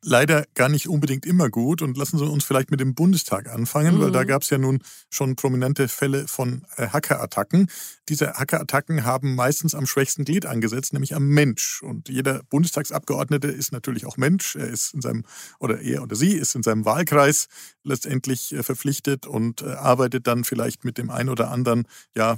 Leider 0.03 0.45
gar 0.55 0.69
nicht 0.69 0.89
unbedingt 0.89 1.25
immer 1.25 1.49
gut. 1.49 1.81
Und 1.81 1.97
lassen 1.97 2.19
Sie 2.19 2.25
uns 2.25 2.45
vielleicht 2.45 2.71
mit 2.71 2.81
dem 2.81 2.95
Bundestag 2.95 3.49
anfangen, 3.49 3.97
mhm. 3.97 4.01
weil 4.01 4.11
da 4.11 4.23
mhm. 4.23 4.27
gab 4.27 4.43
es 4.43 4.51
ja 4.51 4.59
nun 4.59 4.83
schon 5.11 5.37
prominente 5.37 5.89
Fälle 5.89 6.29
von 6.29 6.65
äh, 6.77 6.89
Hackerattacken. 6.89 7.69
Diese 8.09 8.35
Hackerattacken 8.35 9.05
haben 9.05 9.35
meistens 9.35 9.75
am 9.75 9.87
schwächsten 9.87 10.25
Glied 10.25 10.47
angesetzt, 10.47 10.93
nämlich 10.93 11.15
am 11.15 11.29
Mensch. 11.29 11.83
Und 11.83 12.09
jeder 12.09 12.43
Bundestagsabgeordnete 12.51 13.49
ist 13.49 13.73
natürlich 13.73 14.05
auch 14.07 14.17
Mensch. 14.17 14.57
Er 14.57 14.69
ist 14.69 14.93
in 14.95 15.01
seinem, 15.01 15.25
oder 15.61 15.81
er 15.81 16.03
oder 16.03 16.17
sie 16.17 16.33
ist 16.33 16.55
in 16.55 16.63
seinem 16.63 16.85
Wahlkreis 16.85 17.49
letztendlich 17.85 18.53
äh, 18.53 18.63
verpflichtet 18.63 19.27
und 19.27 19.63
äh, 19.63 19.67
arbeitet 19.67 20.27
dann 20.27 20.45
vielleicht 20.45 20.85
mit 20.85 20.99
dem 20.99 21.11
einen 21.11 21.29
oder 21.29 21.51
anderen, 21.51 21.87
ja, 22.17 22.37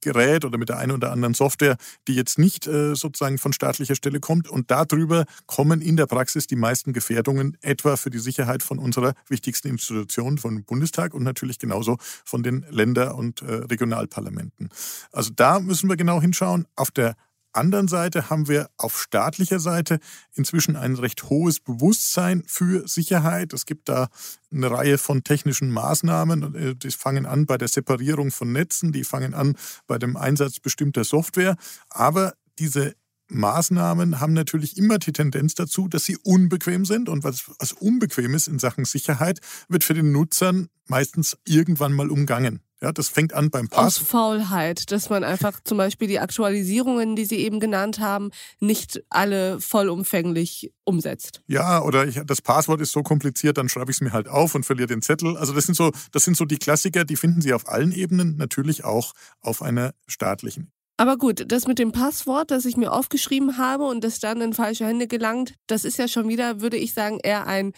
Gerät 0.00 0.44
oder 0.44 0.58
mit 0.58 0.68
der 0.68 0.78
einen 0.78 0.92
oder 0.92 1.12
anderen 1.12 1.34
Software, 1.34 1.76
die 2.08 2.14
jetzt 2.14 2.38
nicht 2.38 2.66
äh, 2.66 2.94
sozusagen 2.94 3.38
von 3.38 3.52
staatlicher 3.52 3.94
Stelle 3.94 4.20
kommt. 4.20 4.48
Und 4.48 4.70
darüber 4.70 5.24
kommen 5.46 5.80
in 5.80 5.96
der 5.96 6.06
Praxis 6.06 6.46
die 6.46 6.56
meisten 6.56 6.92
Gefährdungen, 6.92 7.56
etwa 7.60 7.96
für 7.96 8.10
die 8.10 8.18
Sicherheit 8.18 8.62
von 8.62 8.78
unserer 8.78 9.14
wichtigsten 9.28 9.68
Institution, 9.68 10.38
vom 10.38 10.64
Bundestag 10.64 11.14
und 11.14 11.22
natürlich 11.22 11.58
genauso 11.58 11.98
von 12.24 12.42
den 12.42 12.64
Länder- 12.70 13.14
und 13.14 13.42
äh, 13.42 13.46
Regionalparlamenten. 13.46 14.70
Also 15.12 15.30
da 15.34 15.60
müssen 15.60 15.88
wir 15.88 15.96
genau 15.96 16.20
hinschauen. 16.20 16.66
Auf 16.76 16.90
der 16.90 17.16
anderen 17.56 17.88
Seite 17.88 18.30
haben 18.30 18.48
wir 18.48 18.68
auf 18.76 19.00
staatlicher 19.00 19.60
Seite 19.60 19.98
inzwischen 20.34 20.76
ein 20.76 20.94
recht 20.94 21.24
hohes 21.24 21.60
Bewusstsein 21.60 22.42
für 22.46 22.86
Sicherheit. 22.86 23.52
Es 23.52 23.66
gibt 23.66 23.88
da 23.88 24.08
eine 24.52 24.70
Reihe 24.70 24.98
von 24.98 25.24
technischen 25.24 25.70
Maßnahmen. 25.70 26.54
Äh, 26.54 26.74
die 26.76 26.90
fangen 26.90 27.26
an 27.26 27.46
bei 27.46 27.58
der 27.58 27.68
Separierung 27.68 28.30
von 28.30 28.52
Netzen, 28.52 28.92
die 28.92 29.04
fangen 29.04 29.34
an 29.34 29.56
bei 29.86 29.98
dem 29.98 30.16
Einsatz 30.16 30.60
bestimmter 30.60 31.04
Software. 31.04 31.56
Aber 31.90 32.34
diese 32.58 32.94
Maßnahmen 33.28 34.20
haben 34.20 34.34
natürlich 34.34 34.76
immer 34.76 34.98
die 34.98 35.12
Tendenz 35.12 35.54
dazu, 35.54 35.88
dass 35.88 36.04
sie 36.04 36.16
unbequem 36.16 36.84
sind. 36.84 37.08
Und 37.08 37.24
was, 37.24 37.50
was 37.58 37.72
unbequem 37.72 38.34
ist 38.34 38.46
in 38.46 38.58
Sachen 38.58 38.84
Sicherheit, 38.84 39.40
wird 39.68 39.84
für 39.84 39.94
den 39.94 40.12
Nutzern 40.12 40.68
meistens 40.86 41.36
irgendwann 41.44 41.92
mal 41.92 42.10
umgangen. 42.10 42.60
Ja, 42.82 42.92
das 42.92 43.08
fängt 43.08 43.32
an 43.32 43.50
beim 43.50 43.68
Pass. 43.68 43.98
Aus 44.00 44.08
Faulheit, 44.08 44.92
dass 44.92 45.08
man 45.08 45.24
einfach 45.24 45.60
zum 45.64 45.78
Beispiel 45.78 46.08
die 46.08 46.20
Aktualisierungen, 46.20 47.16
die 47.16 47.24
Sie 47.24 47.36
eben 47.36 47.58
genannt 47.58 48.00
haben, 48.00 48.30
nicht 48.60 49.02
alle 49.08 49.60
vollumfänglich 49.60 50.72
umsetzt. 50.84 51.42
Ja, 51.46 51.82
oder 51.82 52.06
ich, 52.06 52.20
das 52.26 52.42
Passwort 52.42 52.80
ist 52.82 52.92
so 52.92 53.02
kompliziert, 53.02 53.56
dann 53.56 53.68
schreibe 53.68 53.90
ich 53.90 53.96
es 53.96 54.00
mir 54.02 54.12
halt 54.12 54.28
auf 54.28 54.54
und 54.54 54.64
verliere 54.64 54.88
den 54.88 55.00
Zettel. 55.00 55.36
Also 55.36 55.54
das 55.54 55.64
sind 55.64 55.74
so, 55.74 55.90
das 56.12 56.24
sind 56.24 56.36
so 56.36 56.44
die 56.44 56.58
Klassiker, 56.58 57.04
die 57.04 57.16
finden 57.16 57.40
Sie 57.40 57.54
auf 57.54 57.66
allen 57.66 57.92
Ebenen, 57.92 58.36
natürlich 58.36 58.84
auch 58.84 59.14
auf 59.40 59.62
einer 59.62 59.92
staatlichen. 60.06 60.70
Aber 60.98 61.18
gut, 61.18 61.44
das 61.48 61.66
mit 61.66 61.78
dem 61.78 61.92
Passwort, 61.92 62.50
das 62.50 62.64
ich 62.64 62.76
mir 62.76 62.92
aufgeschrieben 62.92 63.58
habe 63.58 63.84
und 63.84 64.02
das 64.02 64.18
dann 64.18 64.40
in 64.40 64.54
falsche 64.54 64.86
Hände 64.86 65.06
gelangt, 65.06 65.54
das 65.66 65.84
ist 65.84 65.98
ja 65.98 66.08
schon 66.08 66.28
wieder, 66.28 66.60
würde 66.60 66.78
ich 66.78 66.94
sagen, 66.94 67.20
eher 67.22 67.46
ein 67.46 67.72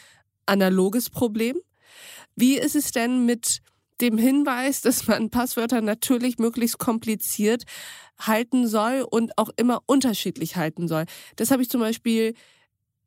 analoges 0.46 1.10
Problem. 1.10 1.56
Wie 2.36 2.56
ist 2.56 2.76
es 2.76 2.92
denn 2.92 3.26
mit 3.26 3.60
dem 4.00 4.18
Hinweis, 4.18 4.80
dass 4.80 5.06
man 5.06 5.30
Passwörter 5.30 5.80
natürlich 5.80 6.38
möglichst 6.38 6.78
kompliziert 6.78 7.64
halten 8.20 8.66
soll 8.66 9.06
und 9.08 9.36
auch 9.38 9.50
immer 9.56 9.80
unterschiedlich 9.86 10.56
halten 10.56 10.88
soll? 10.88 11.04
Das 11.36 11.50
habe 11.50 11.62
ich 11.62 11.70
zum 11.70 11.80
Beispiel, 11.80 12.34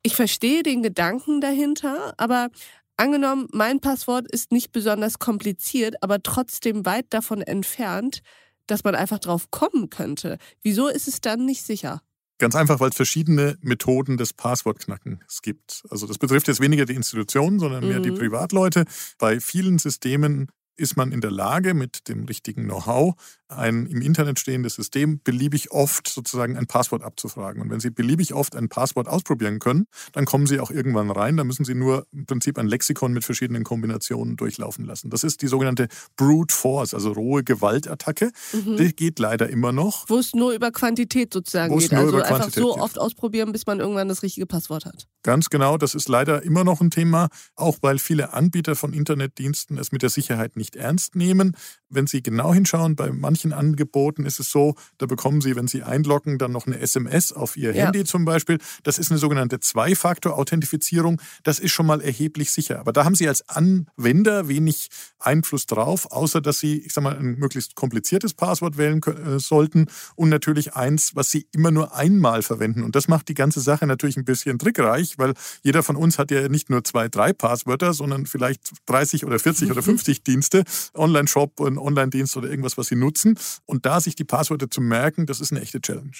ich 0.02 0.16
verstehe 0.16 0.62
den 0.62 0.82
Gedanken 0.82 1.40
dahinter, 1.40 2.14
aber 2.16 2.50
angenommen, 2.96 3.48
mein 3.52 3.80
Passwort 3.80 4.30
ist 4.30 4.52
nicht 4.52 4.72
besonders 4.72 5.18
kompliziert, 5.18 5.96
aber 6.02 6.22
trotzdem 6.22 6.86
weit 6.86 7.06
davon 7.10 7.42
entfernt, 7.42 8.20
dass 8.66 8.84
man 8.84 8.94
einfach 8.94 9.18
drauf 9.18 9.50
kommen 9.50 9.90
könnte. 9.90 10.38
Wieso 10.62 10.88
ist 10.88 11.08
es 11.08 11.20
dann 11.20 11.44
nicht 11.44 11.62
sicher? 11.62 12.02
Ganz 12.38 12.56
einfach, 12.56 12.80
weil 12.80 12.90
es 12.90 12.96
verschiedene 12.96 13.56
Methoden 13.60 14.16
des 14.16 14.32
Passwortknackens 14.32 15.42
gibt. 15.42 15.84
Also 15.90 16.06
das 16.06 16.18
betrifft 16.18 16.48
jetzt 16.48 16.60
weniger 16.60 16.86
die 16.86 16.94
Institutionen, 16.94 17.60
sondern 17.60 17.86
mehr 17.86 18.00
mhm. 18.00 18.02
die 18.02 18.10
Privatleute. 18.10 18.84
Bei 19.18 19.38
vielen 19.38 19.78
Systemen 19.78 20.48
ist 20.76 20.96
man 20.96 21.12
in 21.12 21.20
der 21.20 21.30
Lage, 21.30 21.74
mit 21.74 22.08
dem 22.08 22.24
richtigen 22.24 22.64
Know-how 22.64 23.14
ein 23.56 23.86
im 23.86 24.02
Internet 24.02 24.38
stehendes 24.38 24.74
System 24.74 25.20
beliebig 25.22 25.70
oft 25.70 26.08
sozusagen 26.08 26.56
ein 26.56 26.66
Passwort 26.66 27.02
abzufragen. 27.02 27.62
Und 27.62 27.70
wenn 27.70 27.80
Sie 27.80 27.90
beliebig 27.90 28.34
oft 28.34 28.56
ein 28.56 28.68
Passwort 28.68 29.08
ausprobieren 29.08 29.58
können, 29.58 29.86
dann 30.12 30.24
kommen 30.24 30.46
Sie 30.46 30.60
auch 30.60 30.70
irgendwann 30.70 31.10
rein. 31.10 31.36
Da 31.36 31.44
müssen 31.44 31.64
Sie 31.64 31.74
nur 31.74 32.06
im 32.12 32.26
Prinzip 32.26 32.58
ein 32.58 32.66
Lexikon 32.66 33.12
mit 33.12 33.24
verschiedenen 33.24 33.64
Kombinationen 33.64 34.36
durchlaufen 34.36 34.84
lassen. 34.84 35.10
Das 35.10 35.24
ist 35.24 35.42
die 35.42 35.48
sogenannte 35.48 35.88
Brute 36.16 36.54
Force, 36.54 36.94
also 36.94 37.12
rohe 37.12 37.42
Gewaltattacke. 37.42 38.30
Mhm. 38.52 38.76
Die 38.76 38.94
geht 38.94 39.18
leider 39.18 39.48
immer 39.48 39.72
noch. 39.72 40.08
Wo 40.08 40.18
es 40.18 40.34
nur 40.34 40.52
über 40.52 40.70
Quantität 40.70 41.32
sozusagen 41.32 41.76
geht. 41.78 41.92
also 41.92 42.22
einfach 42.22 42.50
so 42.50 42.78
oft 42.78 42.98
ausprobieren, 42.98 43.52
bis 43.52 43.66
man 43.66 43.80
irgendwann 43.80 44.08
das 44.08 44.22
richtige 44.22 44.46
Passwort 44.46 44.86
hat. 44.86 45.06
Ganz 45.22 45.50
genau. 45.50 45.76
Das 45.76 45.94
ist 45.94 46.08
leider 46.08 46.42
immer 46.42 46.64
noch 46.64 46.80
ein 46.80 46.90
Thema, 46.90 47.28
auch 47.56 47.78
weil 47.80 47.98
viele 47.98 48.32
Anbieter 48.32 48.76
von 48.76 48.92
Internetdiensten 48.92 49.78
es 49.78 49.92
mit 49.92 50.02
der 50.02 50.10
Sicherheit 50.10 50.56
nicht 50.56 50.76
ernst 50.76 51.16
nehmen. 51.16 51.56
Wenn 51.88 52.06
Sie 52.06 52.22
genau 52.22 52.52
hinschauen, 52.54 52.96
bei 52.96 53.10
manchen 53.10 53.41
Angeboten 53.50 54.26
ist 54.26 54.38
es 54.38 54.50
so, 54.50 54.74
da 54.98 55.06
bekommen 55.06 55.40
Sie, 55.40 55.56
wenn 55.56 55.66
Sie 55.66 55.82
einloggen, 55.82 56.38
dann 56.38 56.52
noch 56.52 56.66
eine 56.66 56.78
SMS 56.78 57.32
auf 57.32 57.56
Ihr 57.56 57.74
ja. 57.74 57.86
Handy 57.86 58.04
zum 58.04 58.24
Beispiel. 58.24 58.58
Das 58.82 58.98
ist 58.98 59.10
eine 59.10 59.18
sogenannte 59.18 59.58
Zwei-Faktor-Authentifizierung. 59.58 61.20
Das 61.42 61.58
ist 61.58 61.72
schon 61.72 61.86
mal 61.86 62.00
erheblich 62.00 62.52
sicher. 62.52 62.78
Aber 62.78 62.92
da 62.92 63.04
haben 63.04 63.14
Sie 63.14 63.26
als 63.26 63.48
Anwender 63.48 64.48
wenig 64.48 64.88
Einfluss 65.18 65.66
drauf, 65.66 66.10
außer 66.10 66.40
dass 66.40 66.60
Sie, 66.60 66.78
ich 66.78 66.92
sag 66.92 67.02
mal, 67.02 67.16
ein 67.16 67.38
möglichst 67.38 67.74
kompliziertes 67.74 68.34
Passwort 68.34 68.76
wählen 68.76 69.00
äh, 69.02 69.38
sollten 69.38 69.86
und 70.16 70.28
natürlich 70.28 70.74
eins, 70.74 71.14
was 71.14 71.30
Sie 71.30 71.46
immer 71.52 71.70
nur 71.70 71.94
einmal 71.94 72.42
verwenden. 72.42 72.82
Und 72.82 72.94
das 72.96 73.08
macht 73.08 73.28
die 73.28 73.34
ganze 73.34 73.60
Sache 73.60 73.86
natürlich 73.86 74.16
ein 74.16 74.24
bisschen 74.24 74.58
trickreich, 74.58 75.18
weil 75.18 75.34
jeder 75.62 75.82
von 75.82 75.96
uns 75.96 76.18
hat 76.18 76.30
ja 76.30 76.48
nicht 76.48 76.70
nur 76.70 76.84
zwei, 76.84 77.08
drei 77.08 77.32
Passwörter, 77.32 77.94
sondern 77.94 78.26
vielleicht 78.26 78.72
30 78.86 79.24
oder 79.24 79.38
40 79.38 79.70
oder 79.70 79.82
50 79.92 80.22
Dienste, 80.22 80.64
Online-Shop 80.94 81.60
und 81.60 81.78
Online-Dienst 81.78 82.36
oder 82.36 82.50
irgendwas, 82.50 82.76
was 82.76 82.88
Sie 82.88 82.96
nutzen. 82.96 83.31
Und 83.66 83.86
da 83.86 84.00
sich 84.00 84.14
die 84.14 84.24
Passwörter 84.24 84.70
zu 84.70 84.80
merken, 84.80 85.26
das 85.26 85.40
ist 85.40 85.52
eine 85.52 85.60
echte 85.60 85.80
Challenge. 85.80 86.12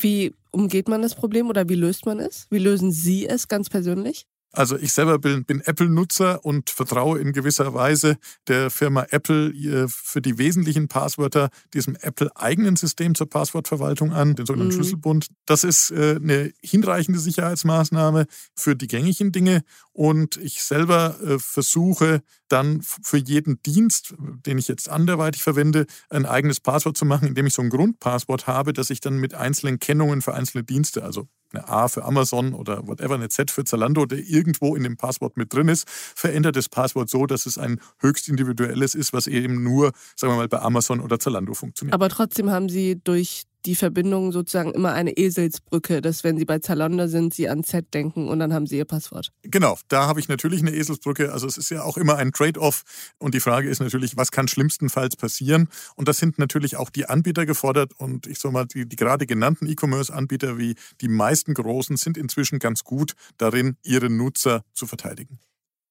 Wie 0.00 0.34
umgeht 0.50 0.88
man 0.88 1.02
das 1.02 1.14
Problem 1.14 1.48
oder 1.48 1.68
wie 1.68 1.74
löst 1.74 2.06
man 2.06 2.20
es? 2.20 2.46
Wie 2.50 2.58
lösen 2.58 2.92
Sie 2.92 3.26
es 3.26 3.48
ganz 3.48 3.68
persönlich? 3.68 4.26
Also 4.52 4.78
ich 4.78 4.94
selber 4.94 5.18
bin, 5.18 5.44
bin 5.44 5.60
Apple-Nutzer 5.60 6.44
und 6.44 6.70
vertraue 6.70 7.18
in 7.18 7.32
gewisser 7.32 7.74
Weise 7.74 8.16
der 8.46 8.70
Firma 8.70 9.06
Apple 9.10 9.50
äh, 9.50 9.88
für 9.88 10.22
die 10.22 10.38
wesentlichen 10.38 10.88
Passwörter 10.88 11.50
diesem 11.74 11.96
Apple-eigenen 11.96 12.76
System 12.76 13.14
zur 13.14 13.28
Passwortverwaltung 13.28 14.12
an, 14.12 14.36
den 14.36 14.46
sogenannten 14.46 14.74
mhm. 14.74 14.78
Schlüsselbund. 14.78 15.28
Das 15.44 15.64
ist 15.64 15.90
äh, 15.90 16.16
eine 16.16 16.50
hinreichende 16.62 17.20
Sicherheitsmaßnahme 17.20 18.26
für 18.54 18.74
die 18.74 18.86
gängigen 18.86 19.32
Dinge 19.32 19.62
und 19.98 20.36
ich 20.36 20.62
selber 20.62 21.16
äh, 21.24 21.40
versuche 21.40 22.22
dann 22.46 22.82
für 22.82 23.16
jeden 23.16 23.60
Dienst, 23.62 24.14
den 24.16 24.56
ich 24.56 24.68
jetzt 24.68 24.88
anderweitig 24.88 25.42
verwende, 25.42 25.86
ein 26.08 26.24
eigenes 26.24 26.60
Passwort 26.60 26.96
zu 26.96 27.04
machen, 27.04 27.26
indem 27.26 27.46
ich 27.46 27.54
so 27.54 27.62
ein 27.62 27.68
Grundpasswort 27.68 28.46
habe, 28.46 28.72
das 28.72 28.90
ich 28.90 29.00
dann 29.00 29.18
mit 29.18 29.34
einzelnen 29.34 29.80
Kennungen 29.80 30.22
für 30.22 30.34
einzelne 30.34 30.62
Dienste, 30.62 31.02
also 31.02 31.26
eine 31.52 31.68
A 31.68 31.88
für 31.88 32.04
Amazon 32.04 32.54
oder 32.54 32.86
whatever, 32.86 33.16
eine 33.16 33.28
Z 33.28 33.50
für 33.50 33.64
Zalando, 33.64 34.06
der 34.06 34.20
irgendwo 34.20 34.76
in 34.76 34.84
dem 34.84 34.96
Passwort 34.96 35.36
mit 35.36 35.52
drin 35.52 35.66
ist, 35.66 35.90
verändert 35.90 36.54
das 36.54 36.68
Passwort 36.68 37.10
so, 37.10 37.26
dass 37.26 37.44
es 37.46 37.58
ein 37.58 37.80
höchst 37.98 38.28
individuelles 38.28 38.94
ist, 38.94 39.12
was 39.12 39.26
eben 39.26 39.64
nur, 39.64 39.90
sagen 40.14 40.32
wir 40.32 40.36
mal, 40.36 40.48
bei 40.48 40.60
Amazon 40.60 41.00
oder 41.00 41.18
Zalando 41.18 41.54
funktioniert. 41.54 41.92
Aber 41.92 42.08
trotzdem 42.08 42.50
haben 42.50 42.68
Sie 42.68 43.00
durch 43.02 43.46
die 43.66 43.74
Verbindung 43.74 44.32
sozusagen 44.32 44.72
immer 44.72 44.92
eine 44.92 45.12
Eselsbrücke, 45.12 46.00
dass 46.00 46.24
wenn 46.24 46.38
Sie 46.38 46.44
bei 46.44 46.58
Zalando 46.58 47.06
sind, 47.06 47.34
Sie 47.34 47.48
an 47.48 47.64
Z 47.64 47.92
denken 47.92 48.28
und 48.28 48.38
dann 48.38 48.52
haben 48.52 48.66
Sie 48.66 48.76
Ihr 48.76 48.84
Passwort. 48.84 49.30
Genau, 49.42 49.76
da 49.88 50.06
habe 50.06 50.20
ich 50.20 50.28
natürlich 50.28 50.60
eine 50.60 50.72
Eselsbrücke. 50.72 51.32
Also 51.32 51.46
es 51.46 51.58
ist 51.58 51.70
ja 51.70 51.82
auch 51.82 51.96
immer 51.96 52.16
ein 52.16 52.32
Trade-off 52.32 52.82
und 53.18 53.34
die 53.34 53.40
Frage 53.40 53.68
ist 53.68 53.80
natürlich, 53.80 54.16
was 54.16 54.30
kann 54.30 54.48
schlimmstenfalls 54.48 55.16
passieren? 55.16 55.68
Und 55.96 56.08
das 56.08 56.18
sind 56.18 56.38
natürlich 56.38 56.76
auch 56.76 56.90
die 56.90 57.06
Anbieter 57.06 57.46
gefordert 57.46 57.92
und 57.96 58.26
ich 58.26 58.38
sage 58.38 58.52
mal, 58.52 58.66
die, 58.66 58.88
die 58.88 58.96
gerade 58.96 59.26
genannten 59.26 59.66
E-Commerce-Anbieter 59.66 60.58
wie 60.58 60.74
die 61.00 61.08
meisten 61.08 61.54
großen 61.54 61.96
sind 61.96 62.16
inzwischen 62.16 62.58
ganz 62.58 62.84
gut 62.84 63.12
darin, 63.36 63.76
ihre 63.82 64.10
Nutzer 64.10 64.62
zu 64.72 64.86
verteidigen. 64.86 65.38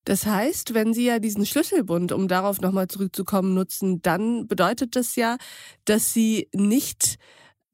Das 0.07 0.25
heißt, 0.25 0.73
wenn 0.73 0.93
Sie 0.93 1.03
ja 1.03 1.19
diesen 1.19 1.45
Schlüsselbund, 1.45 2.13
um 2.13 2.29
darauf 2.29 2.61
nochmal 2.61 2.87
zurückzukommen, 2.87 3.53
nutzen, 3.53 4.01
dann 4.01 4.47
bedeutet 4.47 4.95
das 4.95 5.17
ja, 5.17 5.35
dass 5.83 6.13
Sie 6.13 6.47
nicht 6.53 7.17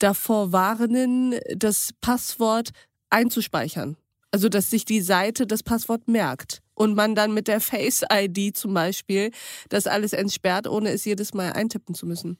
davor 0.03 0.51
warnen, 0.51 1.39
das 1.55 1.91
Passwort 2.01 2.71
einzuspeichern. 3.09 3.97
Also, 4.31 4.49
dass 4.49 4.69
sich 4.69 4.83
die 4.83 5.01
Seite 5.01 5.45
das 5.45 5.63
Passwort 5.63 6.07
merkt 6.07 6.61
und 6.73 6.95
man 6.95 7.15
dann 7.15 7.33
mit 7.33 7.47
der 7.47 7.61
Face 7.61 8.03
ID 8.11 8.57
zum 8.57 8.73
Beispiel 8.73 9.31
das 9.69 9.87
alles 9.87 10.11
entsperrt, 10.11 10.67
ohne 10.67 10.89
es 10.89 11.05
jedes 11.05 11.33
Mal 11.33 11.53
eintippen 11.53 11.95
zu 11.95 12.05
müssen. 12.07 12.37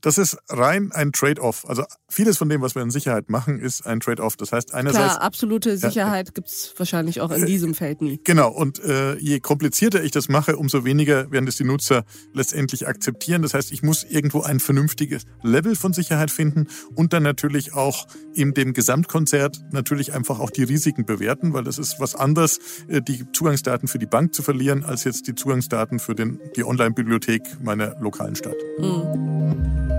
Das 0.00 0.18
ist 0.18 0.38
rein 0.48 0.92
ein 0.92 1.12
Trade-off. 1.12 1.68
Also 1.68 1.84
vieles 2.08 2.38
von 2.38 2.48
dem, 2.48 2.62
was 2.62 2.74
wir 2.74 2.82
in 2.82 2.90
Sicherheit 2.90 3.28
machen, 3.28 3.60
ist 3.60 3.86
ein 3.86 4.00
Trade-off. 4.00 4.36
Das 4.36 4.52
heißt 4.52 4.74
einerseits... 4.74 5.14
Klar, 5.14 5.22
absolute 5.22 5.76
Sicherheit 5.76 6.28
ja, 6.28 6.32
gibt 6.32 6.48
es 6.48 6.74
wahrscheinlich 6.76 7.20
auch 7.20 7.30
in 7.30 7.46
diesem 7.46 7.74
Feld 7.74 8.00
nie. 8.00 8.20
Genau. 8.24 8.50
Und 8.50 8.82
äh, 8.82 9.16
je 9.18 9.40
komplizierter 9.40 10.02
ich 10.02 10.10
das 10.10 10.28
mache, 10.28 10.56
umso 10.56 10.84
weniger 10.84 11.30
werden 11.30 11.46
es 11.48 11.56
die 11.56 11.64
Nutzer 11.64 12.04
letztendlich 12.32 12.88
akzeptieren. 12.88 13.42
Das 13.42 13.54
heißt, 13.54 13.72
ich 13.72 13.82
muss 13.82 14.04
irgendwo 14.04 14.42
ein 14.42 14.60
vernünftiges 14.60 15.24
Level 15.42 15.76
von 15.76 15.92
Sicherheit 15.92 16.30
finden 16.30 16.68
und 16.94 17.12
dann 17.12 17.22
natürlich 17.22 17.74
auch 17.74 18.06
in 18.34 18.54
dem 18.54 18.72
Gesamtkonzert 18.72 19.60
natürlich 19.72 20.12
einfach 20.12 20.40
auch 20.40 20.50
die 20.50 20.64
Risiken 20.64 21.04
bewerten, 21.04 21.52
weil 21.52 21.64
das 21.64 21.78
ist 21.78 22.00
was 22.00 22.14
anderes, 22.14 22.58
äh, 22.88 23.02
die 23.02 23.30
Zugangsdaten 23.32 23.88
für 23.88 23.98
die 23.98 24.06
Bank 24.06 24.34
zu 24.34 24.42
verlieren, 24.42 24.84
als 24.84 25.04
jetzt 25.04 25.26
die 25.26 25.34
Zugangsdaten 25.34 25.98
für 25.98 26.14
den, 26.14 26.40
die 26.56 26.64
Online-Bibliothek 26.64 27.42
meiner 27.62 27.98
lokalen 28.00 28.36
Stadt. 28.36 28.56
Mhm. 28.78 29.89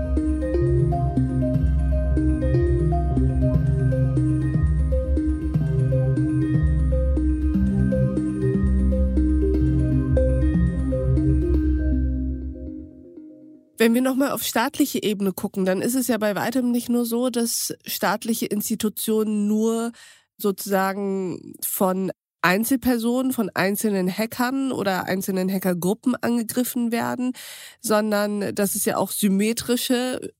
Wenn 13.82 13.94
wir 13.94 14.00
nochmal 14.00 14.30
auf 14.30 14.44
staatliche 14.44 15.02
Ebene 15.02 15.32
gucken, 15.32 15.64
dann 15.64 15.82
ist 15.82 15.96
es 15.96 16.06
ja 16.06 16.16
bei 16.16 16.36
weitem 16.36 16.70
nicht 16.70 16.88
nur 16.88 17.04
so, 17.04 17.30
dass 17.30 17.74
staatliche 17.84 18.46
Institutionen 18.46 19.48
nur 19.48 19.90
sozusagen 20.36 21.56
von 21.66 22.12
Einzelpersonen, 22.42 23.32
von 23.32 23.50
einzelnen 23.54 24.10
Hackern 24.10 24.72
oder 24.72 25.04
einzelnen 25.04 25.50
Hackergruppen 25.50 26.16
angegriffen 26.16 26.92
werden, 26.92 27.32
sondern 27.80 28.54
dass 28.54 28.74
es 28.74 28.84
ja 28.84 28.96
auch 28.96 29.12
symmetrische 29.12 30.32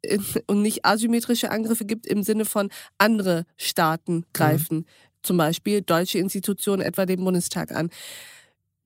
und 0.47 0.62
nicht 0.62 0.85
asymmetrische 0.85 1.50
Angriffe 1.50 1.87
gibt 1.87 2.06
im 2.06 2.23
Sinne 2.23 2.44
von 2.44 2.71
andere 2.99 3.44
Staaten 3.56 4.14
mhm. 4.14 4.25
greifen. 4.32 4.76
Mhm. 4.78 4.87
Zum 5.23 5.37
Beispiel 5.37 5.82
deutsche 5.82 6.18
Institutionen, 6.18 6.82
etwa 6.82 7.06
den 7.06 7.25
Bundestag 7.25 7.73
an. 7.73 7.90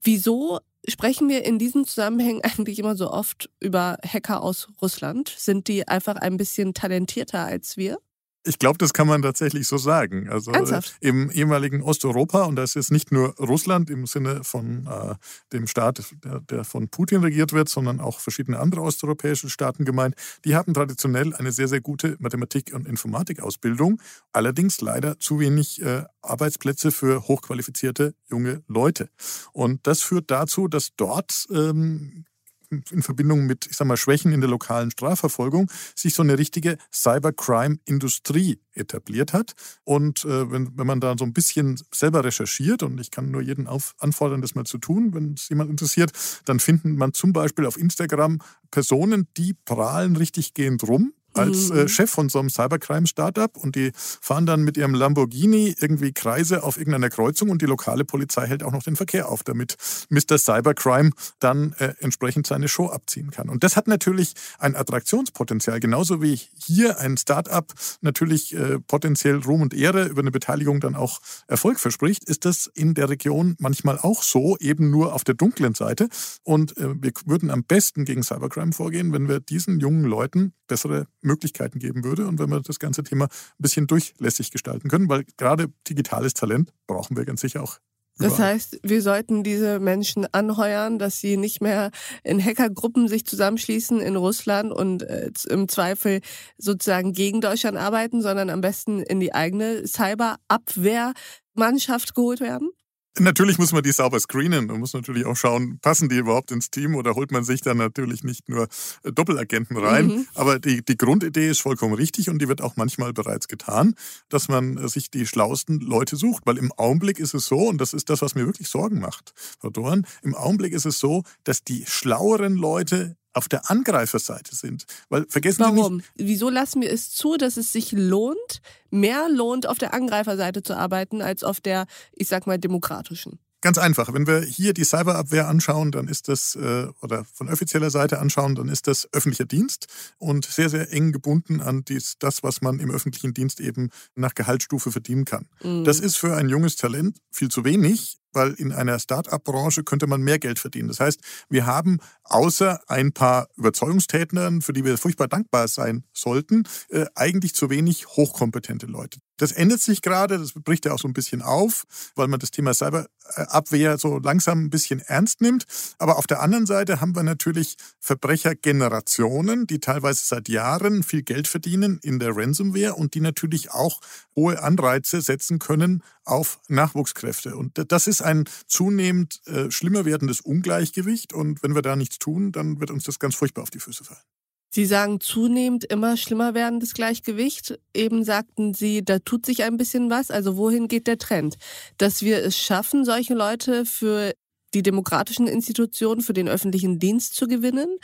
Wieso 0.02 0.60
Sprechen 0.88 1.28
wir 1.28 1.44
in 1.44 1.58
diesen 1.58 1.84
Zusammenhängen 1.84 2.40
eigentlich 2.44 2.78
immer 2.78 2.96
so 2.96 3.10
oft 3.10 3.50
über 3.60 3.98
Hacker 4.06 4.42
aus 4.42 4.68
Russland? 4.80 5.28
Sind 5.36 5.68
die 5.68 5.88
einfach 5.88 6.16
ein 6.16 6.36
bisschen 6.36 6.74
talentierter 6.74 7.44
als 7.44 7.76
wir? 7.76 7.98
Ich 8.46 8.58
glaube, 8.58 8.78
das 8.78 8.92
kann 8.92 9.08
man 9.08 9.22
tatsächlich 9.22 9.66
so 9.66 9.76
sagen. 9.76 10.28
Also 10.28 10.52
äh, 10.52 10.80
im 11.00 11.30
ehemaligen 11.30 11.82
Osteuropa, 11.82 12.44
und 12.44 12.56
das 12.56 12.76
ist 12.76 12.90
nicht 12.92 13.10
nur 13.10 13.34
Russland 13.38 13.90
im 13.90 14.06
Sinne 14.06 14.44
von 14.44 14.86
äh, 14.86 15.14
dem 15.52 15.66
Staat, 15.66 16.02
der, 16.24 16.40
der, 16.40 16.64
von 16.64 16.88
Putin 16.88 17.22
regiert 17.22 17.52
wird, 17.52 17.68
sondern 17.68 18.00
auch 18.00 18.20
verschiedene 18.20 18.58
andere 18.58 18.82
osteuropäische 18.82 19.50
Staaten 19.50 19.84
gemeint, 19.84 20.14
die 20.44 20.54
hatten 20.54 20.74
traditionell 20.74 21.34
eine 21.34 21.50
sehr, 21.50 21.68
sehr 21.68 21.80
gute 21.80 22.16
Mathematik- 22.20 22.72
und 22.72 22.86
Informatikausbildung, 22.86 24.00
allerdings 24.32 24.80
leider 24.80 25.18
zu 25.18 25.40
wenig 25.40 25.82
äh, 25.82 26.04
Arbeitsplätze 26.22 26.92
für 26.92 27.26
hochqualifizierte 27.26 28.14
junge 28.28 28.62
Leute. 28.68 29.08
Und 29.52 29.86
das 29.86 30.02
führt 30.02 30.30
dazu, 30.30 30.68
dass 30.68 30.94
dort 30.96 31.46
ähm, 31.50 32.26
in 32.70 33.02
Verbindung 33.02 33.46
mit, 33.46 33.66
ich 33.66 33.76
sag 33.76 33.86
mal, 33.86 33.96
Schwächen 33.96 34.32
in 34.32 34.40
der 34.40 34.50
lokalen 34.50 34.90
Strafverfolgung 34.90 35.70
sich 35.94 36.14
so 36.14 36.22
eine 36.22 36.38
richtige 36.38 36.78
Cybercrime-Industrie 36.92 38.60
etabliert 38.72 39.32
hat. 39.32 39.54
Und 39.84 40.24
äh, 40.24 40.50
wenn, 40.50 40.76
wenn 40.76 40.86
man 40.86 41.00
da 41.00 41.14
so 41.18 41.24
ein 41.24 41.32
bisschen 41.32 41.80
selber 41.92 42.24
recherchiert, 42.24 42.82
und 42.82 43.00
ich 43.00 43.10
kann 43.10 43.30
nur 43.30 43.42
jeden 43.42 43.66
auf, 43.66 43.94
anfordern, 43.98 44.40
das 44.40 44.54
mal 44.54 44.64
zu 44.64 44.78
tun, 44.78 45.14
wenn 45.14 45.34
es 45.34 45.48
jemand 45.48 45.70
interessiert, 45.70 46.12
dann 46.44 46.60
findet 46.60 46.96
man 46.96 47.12
zum 47.12 47.32
Beispiel 47.32 47.66
auf 47.66 47.78
Instagram 47.78 48.40
Personen, 48.70 49.28
die 49.36 49.54
prahlen 49.54 50.16
richtig 50.16 50.54
gehend 50.54 50.82
rum 50.86 51.12
als 51.36 51.70
äh, 51.70 51.82
mhm. 51.82 51.88
Chef 51.88 52.10
von 52.10 52.28
so 52.28 52.38
einem 52.38 52.50
Cybercrime-Startup 52.50 53.56
und 53.56 53.76
die 53.76 53.92
fahren 53.94 54.46
dann 54.46 54.62
mit 54.62 54.76
ihrem 54.76 54.94
Lamborghini 54.94 55.74
irgendwie 55.78 56.12
Kreise 56.12 56.62
auf 56.62 56.76
irgendeiner 56.78 57.10
Kreuzung 57.10 57.50
und 57.50 57.62
die 57.62 57.66
lokale 57.66 58.04
Polizei 58.04 58.46
hält 58.46 58.62
auch 58.62 58.72
noch 58.72 58.82
den 58.82 58.96
Verkehr 58.96 59.28
auf, 59.28 59.42
damit 59.42 59.76
Mr. 60.10 60.38
Cybercrime 60.38 61.10
dann 61.38 61.74
äh, 61.78 61.94
entsprechend 62.00 62.46
seine 62.46 62.68
Show 62.68 62.86
abziehen 62.86 63.30
kann. 63.30 63.48
Und 63.48 63.64
das 63.64 63.76
hat 63.76 63.88
natürlich 63.88 64.34
ein 64.58 64.76
Attraktionspotenzial, 64.76 65.80
genauso 65.80 66.22
wie 66.22 66.40
hier 66.54 66.98
ein 66.98 67.16
Startup 67.16 67.72
natürlich 68.00 68.54
äh, 68.54 68.78
potenziell 68.80 69.36
Ruhm 69.38 69.62
und 69.62 69.74
Ehre 69.74 70.06
über 70.06 70.20
eine 70.20 70.30
Beteiligung 70.30 70.80
dann 70.80 70.94
auch 70.94 71.20
Erfolg 71.46 71.80
verspricht, 71.80 72.24
ist 72.24 72.44
das 72.44 72.70
in 72.74 72.94
der 72.94 73.08
Region 73.08 73.56
manchmal 73.58 73.98
auch 73.98 74.22
so, 74.22 74.56
eben 74.58 74.90
nur 74.90 75.14
auf 75.14 75.24
der 75.24 75.34
dunklen 75.34 75.74
Seite. 75.74 76.08
Und 76.42 76.76
äh, 76.78 76.94
wir 77.00 77.12
würden 77.24 77.50
am 77.50 77.64
besten 77.64 78.04
gegen 78.04 78.22
Cybercrime 78.22 78.72
vorgehen, 78.72 79.12
wenn 79.12 79.28
wir 79.28 79.40
diesen 79.40 79.80
jungen 79.80 80.04
Leuten 80.04 80.52
bessere 80.66 81.06
Möglichkeiten 81.26 81.78
geben 81.78 82.04
würde 82.04 82.26
und 82.26 82.38
wenn 82.38 82.50
wir 82.50 82.60
das 82.60 82.78
ganze 82.78 83.02
Thema 83.02 83.26
ein 83.26 83.30
bisschen 83.58 83.86
durchlässig 83.86 84.50
gestalten 84.50 84.88
können, 84.88 85.08
weil 85.08 85.24
gerade 85.36 85.72
digitales 85.88 86.34
Talent 86.34 86.72
brauchen 86.86 87.16
wir 87.16 87.24
ganz 87.24 87.40
sicher 87.40 87.62
auch 87.62 87.78
das 88.18 88.38
heißt, 88.38 88.78
wir 88.82 89.02
sollten 89.02 89.42
diese 89.42 89.78
Menschen 89.78 90.26
anheuern, 90.32 90.98
dass 90.98 91.20
sie 91.20 91.36
nicht 91.36 91.60
mehr 91.60 91.90
in 92.24 92.42
Hackergruppen 92.42 93.08
sich 93.08 93.26
zusammenschließen 93.26 94.00
in 94.00 94.16
Russland 94.16 94.72
und 94.72 95.02
äh, 95.02 95.30
im 95.50 95.68
Zweifel 95.68 96.22
sozusagen 96.56 97.12
gegen 97.12 97.42
Deutschland 97.42 97.76
arbeiten, 97.76 98.22
sondern 98.22 98.48
am 98.48 98.62
besten 98.62 99.02
in 99.02 99.20
die 99.20 99.34
eigene 99.34 99.86
Cyberabwehrmannschaft 99.86 102.14
geholt 102.14 102.40
werden? 102.40 102.70
Natürlich 103.18 103.58
muss 103.58 103.72
man 103.72 103.82
die 103.82 103.92
sauber 103.92 104.20
screenen 104.20 104.70
und 104.70 104.80
muss 104.80 104.92
natürlich 104.92 105.24
auch 105.24 105.36
schauen, 105.36 105.78
passen 105.80 106.08
die 106.08 106.16
überhaupt 106.16 106.50
ins 106.50 106.70
Team 106.70 106.94
oder 106.94 107.14
holt 107.14 107.30
man 107.30 107.44
sich 107.44 107.60
dann 107.62 107.78
natürlich 107.78 108.24
nicht 108.24 108.48
nur 108.48 108.68
äh, 109.04 109.12
Doppelagenten 109.12 109.76
rein. 109.76 110.06
Mhm. 110.06 110.26
Aber 110.34 110.58
die, 110.58 110.84
die 110.84 110.96
Grundidee 110.96 111.48
ist 111.48 111.60
vollkommen 111.60 111.94
richtig 111.94 112.28
und 112.28 112.40
die 112.40 112.48
wird 112.48 112.60
auch 112.60 112.76
manchmal 112.76 113.12
bereits 113.12 113.48
getan, 113.48 113.94
dass 114.28 114.48
man 114.48 114.76
äh, 114.76 114.88
sich 114.88 115.10
die 115.10 115.26
schlauesten 115.26 115.80
Leute 115.80 116.16
sucht. 116.16 116.42
Weil 116.46 116.58
im 116.58 116.72
Augenblick 116.72 117.18
ist 117.18 117.34
es 117.34 117.46
so, 117.46 117.68
und 117.68 117.80
das 117.80 117.94
ist 117.94 118.10
das, 118.10 118.22
was 118.22 118.34
mir 118.34 118.46
wirklich 118.46 118.68
Sorgen 118.68 119.00
macht, 119.00 119.32
Frau 119.60 119.70
Dorn, 119.70 120.06
im 120.22 120.34
Augenblick 120.34 120.72
ist 120.72 120.86
es 120.86 120.98
so, 120.98 121.22
dass 121.44 121.62
die 121.62 121.84
schlaueren 121.86 122.56
Leute 122.56 123.16
auf 123.36 123.48
der 123.48 123.70
Angreiferseite 123.70 124.54
sind. 124.54 124.84
Weil 125.08 125.26
vergessen 125.28 125.60
Warum? 125.60 125.76
Sie 125.76 125.94
nicht. 125.96 126.12
Wieso 126.16 126.50
lassen 126.50 126.80
wir 126.80 126.90
es 126.90 127.10
zu, 127.10 127.36
dass 127.36 127.56
es 127.56 127.72
sich 127.72 127.92
lohnt, 127.92 128.60
mehr 128.90 129.28
lohnt, 129.28 129.68
auf 129.68 129.78
der 129.78 129.92
Angreiferseite 129.92 130.62
zu 130.62 130.76
arbeiten, 130.76 131.20
als 131.20 131.44
auf 131.44 131.60
der, 131.60 131.86
ich 132.12 132.28
sag 132.28 132.46
mal, 132.46 132.58
demokratischen? 132.58 133.38
Ganz 133.62 133.78
einfach. 133.78 134.12
Wenn 134.12 134.26
wir 134.26 134.42
hier 134.42 134.74
die 134.74 134.84
Cyberabwehr 134.84 135.48
anschauen, 135.48 135.90
dann 135.90 136.08
ist 136.08 136.28
das, 136.28 136.54
äh, 136.56 136.86
oder 137.00 137.24
von 137.32 137.48
offizieller 137.48 137.90
Seite 137.90 138.20
anschauen, 138.20 138.54
dann 138.54 138.68
ist 138.68 138.86
das 138.86 139.08
öffentlicher 139.12 139.46
Dienst 139.46 139.86
und 140.18 140.44
sehr, 140.44 140.68
sehr 140.68 140.92
eng 140.92 141.10
gebunden 141.10 141.60
an 141.60 141.84
dies, 141.84 142.16
das, 142.18 142.42
was 142.42 142.60
man 142.60 142.78
im 142.78 142.90
öffentlichen 142.90 143.34
Dienst 143.34 143.60
eben 143.60 143.90
nach 144.14 144.34
Gehaltsstufe 144.34 144.92
verdienen 144.92 145.24
kann. 145.24 145.48
Mhm. 145.62 145.84
Das 145.84 146.00
ist 146.00 146.16
für 146.16 146.36
ein 146.36 146.48
junges 146.48 146.76
Talent 146.76 147.18
viel 147.30 147.48
zu 147.48 147.64
wenig 147.64 148.18
weil 148.36 148.52
in 148.52 148.70
einer 148.70 149.00
Start-up-Branche 149.00 149.82
könnte 149.82 150.06
man 150.06 150.22
mehr 150.22 150.38
Geld 150.38 150.60
verdienen. 150.60 150.88
Das 150.88 151.00
heißt, 151.00 151.20
wir 151.48 151.66
haben 151.66 151.98
außer 152.22 152.80
ein 152.86 153.12
paar 153.12 153.48
Überzeugungstätnern, 153.56 154.62
für 154.62 154.72
die 154.72 154.84
wir 154.84 154.98
furchtbar 154.98 155.26
dankbar 155.26 155.66
sein 155.66 156.04
sollten, 156.12 156.64
äh, 156.90 157.06
eigentlich 157.16 157.54
zu 157.54 157.70
wenig 157.70 158.06
hochkompetente 158.06 158.86
Leute. 158.86 159.18
Das 159.38 159.52
ändert 159.52 159.80
sich 159.80 160.00
gerade, 160.00 160.38
das 160.38 160.52
bricht 160.52 160.86
ja 160.86 160.92
auch 160.92 160.98
so 160.98 161.08
ein 161.08 161.12
bisschen 161.12 161.42
auf, 161.42 161.84
weil 162.14 162.28
man 162.28 162.40
das 162.40 162.50
Thema 162.50 162.72
Cyberabwehr 162.72 163.98
so 163.98 164.18
langsam 164.18 164.64
ein 164.64 164.70
bisschen 164.70 165.00
ernst 165.00 165.42
nimmt. 165.42 165.66
Aber 165.98 166.16
auf 166.16 166.26
der 166.26 166.40
anderen 166.40 166.66
Seite 166.66 167.00
haben 167.00 167.14
wir 167.14 167.22
natürlich 167.22 167.76
Verbrechergenerationen, 168.00 169.66
die 169.66 169.78
teilweise 169.78 170.24
seit 170.24 170.48
Jahren 170.48 171.02
viel 171.02 171.22
Geld 171.22 171.48
verdienen 171.48 171.98
in 172.02 172.18
der 172.18 172.34
Ransomware 172.34 172.94
und 172.94 173.14
die 173.14 173.20
natürlich 173.20 173.72
auch 173.72 174.00
hohe 174.34 174.62
Anreize 174.62 175.20
setzen 175.20 175.58
können 175.58 176.02
auf 176.24 176.58
Nachwuchskräfte. 176.68 177.56
Und 177.56 177.92
das 177.92 178.06
ist 178.06 178.22
ein 178.26 178.44
zunehmend 178.66 179.40
äh, 179.46 179.70
schlimmer 179.70 180.04
werdendes 180.04 180.40
Ungleichgewicht. 180.40 181.32
Und 181.32 181.62
wenn 181.62 181.74
wir 181.74 181.82
da 181.82 181.96
nichts 181.96 182.18
tun, 182.18 182.52
dann 182.52 182.80
wird 182.80 182.90
uns 182.90 183.04
das 183.04 183.18
ganz 183.18 183.34
furchtbar 183.34 183.62
auf 183.62 183.70
die 183.70 183.80
Füße 183.80 184.04
fallen. 184.04 184.20
Sie 184.68 184.84
sagen 184.84 185.20
zunehmend 185.20 185.84
immer 185.84 186.16
schlimmer 186.16 186.52
werdendes 186.52 186.92
Gleichgewicht. 186.92 187.78
Eben 187.94 188.24
sagten 188.24 188.74
Sie, 188.74 189.02
da 189.04 189.20
tut 189.20 189.46
sich 189.46 189.62
ein 189.62 189.76
bisschen 189.76 190.10
was. 190.10 190.30
Also 190.30 190.56
wohin 190.56 190.88
geht 190.88 191.06
der 191.06 191.18
Trend? 191.18 191.56
Dass 191.96 192.22
wir 192.22 192.44
es 192.44 192.58
schaffen, 192.58 193.04
solche 193.04 193.34
Leute 193.34 193.86
für 193.86 194.34
die 194.74 194.82
demokratischen 194.82 195.46
Institutionen, 195.46 196.20
für 196.20 196.34
den 196.34 196.48
öffentlichen 196.48 196.98
Dienst 196.98 197.36
zu 197.36 197.46
gewinnen 197.46 197.96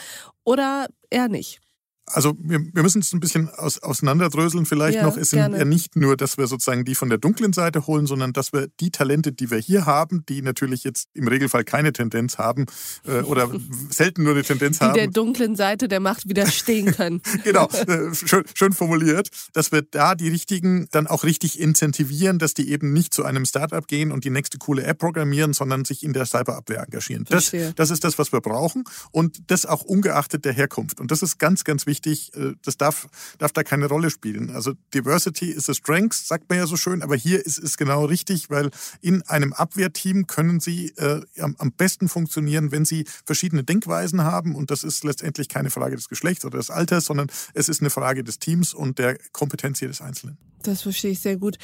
oder 0.44 0.86
eher 1.10 1.28
nicht? 1.28 1.60
Also 2.06 2.34
wir, 2.38 2.60
wir 2.72 2.82
müssen 2.82 3.00
es 3.00 3.12
ein 3.12 3.20
bisschen 3.20 3.48
aus, 3.48 3.78
auseinanderdröseln 3.78 4.66
vielleicht 4.66 4.96
ja, 4.96 5.04
noch. 5.04 5.16
Es 5.16 5.30
sind 5.30 5.38
gerne. 5.38 5.58
ja 5.58 5.64
nicht 5.64 5.94
nur, 5.94 6.16
dass 6.16 6.36
wir 6.36 6.48
sozusagen 6.48 6.84
die 6.84 6.96
von 6.96 7.08
der 7.08 7.18
dunklen 7.18 7.52
Seite 7.52 7.86
holen, 7.86 8.06
sondern 8.06 8.32
dass 8.32 8.52
wir 8.52 8.68
die 8.80 8.90
Talente, 8.90 9.32
die 9.32 9.50
wir 9.50 9.58
hier 9.58 9.86
haben, 9.86 10.24
die 10.28 10.42
natürlich 10.42 10.82
jetzt 10.82 11.08
im 11.14 11.28
Regelfall 11.28 11.62
keine 11.64 11.92
Tendenz 11.92 12.38
haben 12.38 12.66
äh, 13.06 13.20
oder 13.20 13.50
selten 13.90 14.24
nur 14.24 14.32
eine 14.32 14.42
Tendenz 14.42 14.78
die 14.78 14.84
haben. 14.84 14.94
Die 14.94 15.00
der 15.00 15.10
dunklen 15.10 15.54
Seite 15.54 15.86
der 15.86 16.00
Macht 16.00 16.28
widerstehen 16.28 16.92
können. 16.92 17.22
genau, 17.44 17.68
äh, 17.68 18.12
schön, 18.14 18.44
schön 18.54 18.72
formuliert, 18.72 19.28
dass 19.52 19.70
wir 19.70 19.82
da 19.82 20.16
die 20.16 20.28
richtigen 20.28 20.88
dann 20.90 21.06
auch 21.06 21.22
richtig 21.22 21.60
incentivieren, 21.60 22.40
dass 22.40 22.52
die 22.52 22.68
eben 22.70 22.92
nicht 22.92 23.14
zu 23.14 23.24
einem 23.24 23.44
Startup 23.44 23.86
gehen 23.86 24.10
und 24.10 24.24
die 24.24 24.30
nächste 24.30 24.58
coole 24.58 24.82
App 24.82 24.98
programmieren, 24.98 25.52
sondern 25.52 25.84
sich 25.84 26.02
in 26.02 26.12
der 26.12 26.26
Cyberabwehr 26.26 26.82
engagieren. 26.82 27.24
Das, 27.28 27.52
das 27.76 27.90
ist 27.90 28.02
das, 28.02 28.18
was 28.18 28.32
wir 28.32 28.40
brauchen 28.40 28.84
und 29.12 29.50
das 29.50 29.66
auch 29.66 29.82
ungeachtet 29.82 30.44
der 30.44 30.52
Herkunft. 30.52 31.00
Und 31.00 31.12
das 31.12 31.22
ist 31.22 31.38
ganz, 31.38 31.62
ganz 31.62 31.86
wichtig 31.86 31.91
wichtig. 31.92 32.34
Äh, 32.34 32.54
das 32.64 32.78
darf, 32.78 33.08
darf 33.38 33.52
da 33.52 33.62
keine 33.62 33.86
Rolle 33.86 34.10
spielen. 34.10 34.50
Also 34.50 34.72
Diversity 34.94 35.50
is 35.50 35.68
a 35.68 35.74
strength, 35.74 36.14
sagt 36.14 36.48
man 36.48 36.58
ja 36.58 36.66
so 36.66 36.76
schön, 36.76 37.02
aber 37.02 37.16
hier 37.16 37.44
ist 37.44 37.58
es 37.58 37.76
genau 37.76 38.06
richtig, 38.06 38.48
weil 38.48 38.70
in 39.02 39.20
einem 39.28 39.52
Abwehrteam 39.52 40.26
können 40.26 40.58
Sie 40.60 40.88
äh, 40.96 41.20
am, 41.38 41.54
am 41.58 41.72
besten 41.72 42.08
funktionieren, 42.08 42.72
wenn 42.72 42.86
Sie 42.86 43.04
verschiedene 43.26 43.62
Denkweisen 43.62 44.22
haben. 44.22 44.54
Und 44.54 44.70
das 44.70 44.84
ist 44.84 45.04
letztendlich 45.04 45.48
keine 45.48 45.70
Frage 45.70 45.96
des 45.96 46.08
Geschlechts 46.08 46.44
oder 46.46 46.58
des 46.58 46.70
Alters, 46.70 47.04
sondern 47.04 47.28
es 47.52 47.68
ist 47.68 47.82
eine 47.82 47.90
Frage 47.90 48.24
des 48.24 48.38
Teams 48.38 48.72
und 48.72 48.98
der 48.98 49.18
Kompetenz 49.32 49.80
jedes 49.80 50.00
Einzelnen. 50.00 50.38
Das 50.62 50.82
verstehe 50.82 51.10
ich 51.10 51.20
sehr 51.20 51.36
gut. 51.36 51.58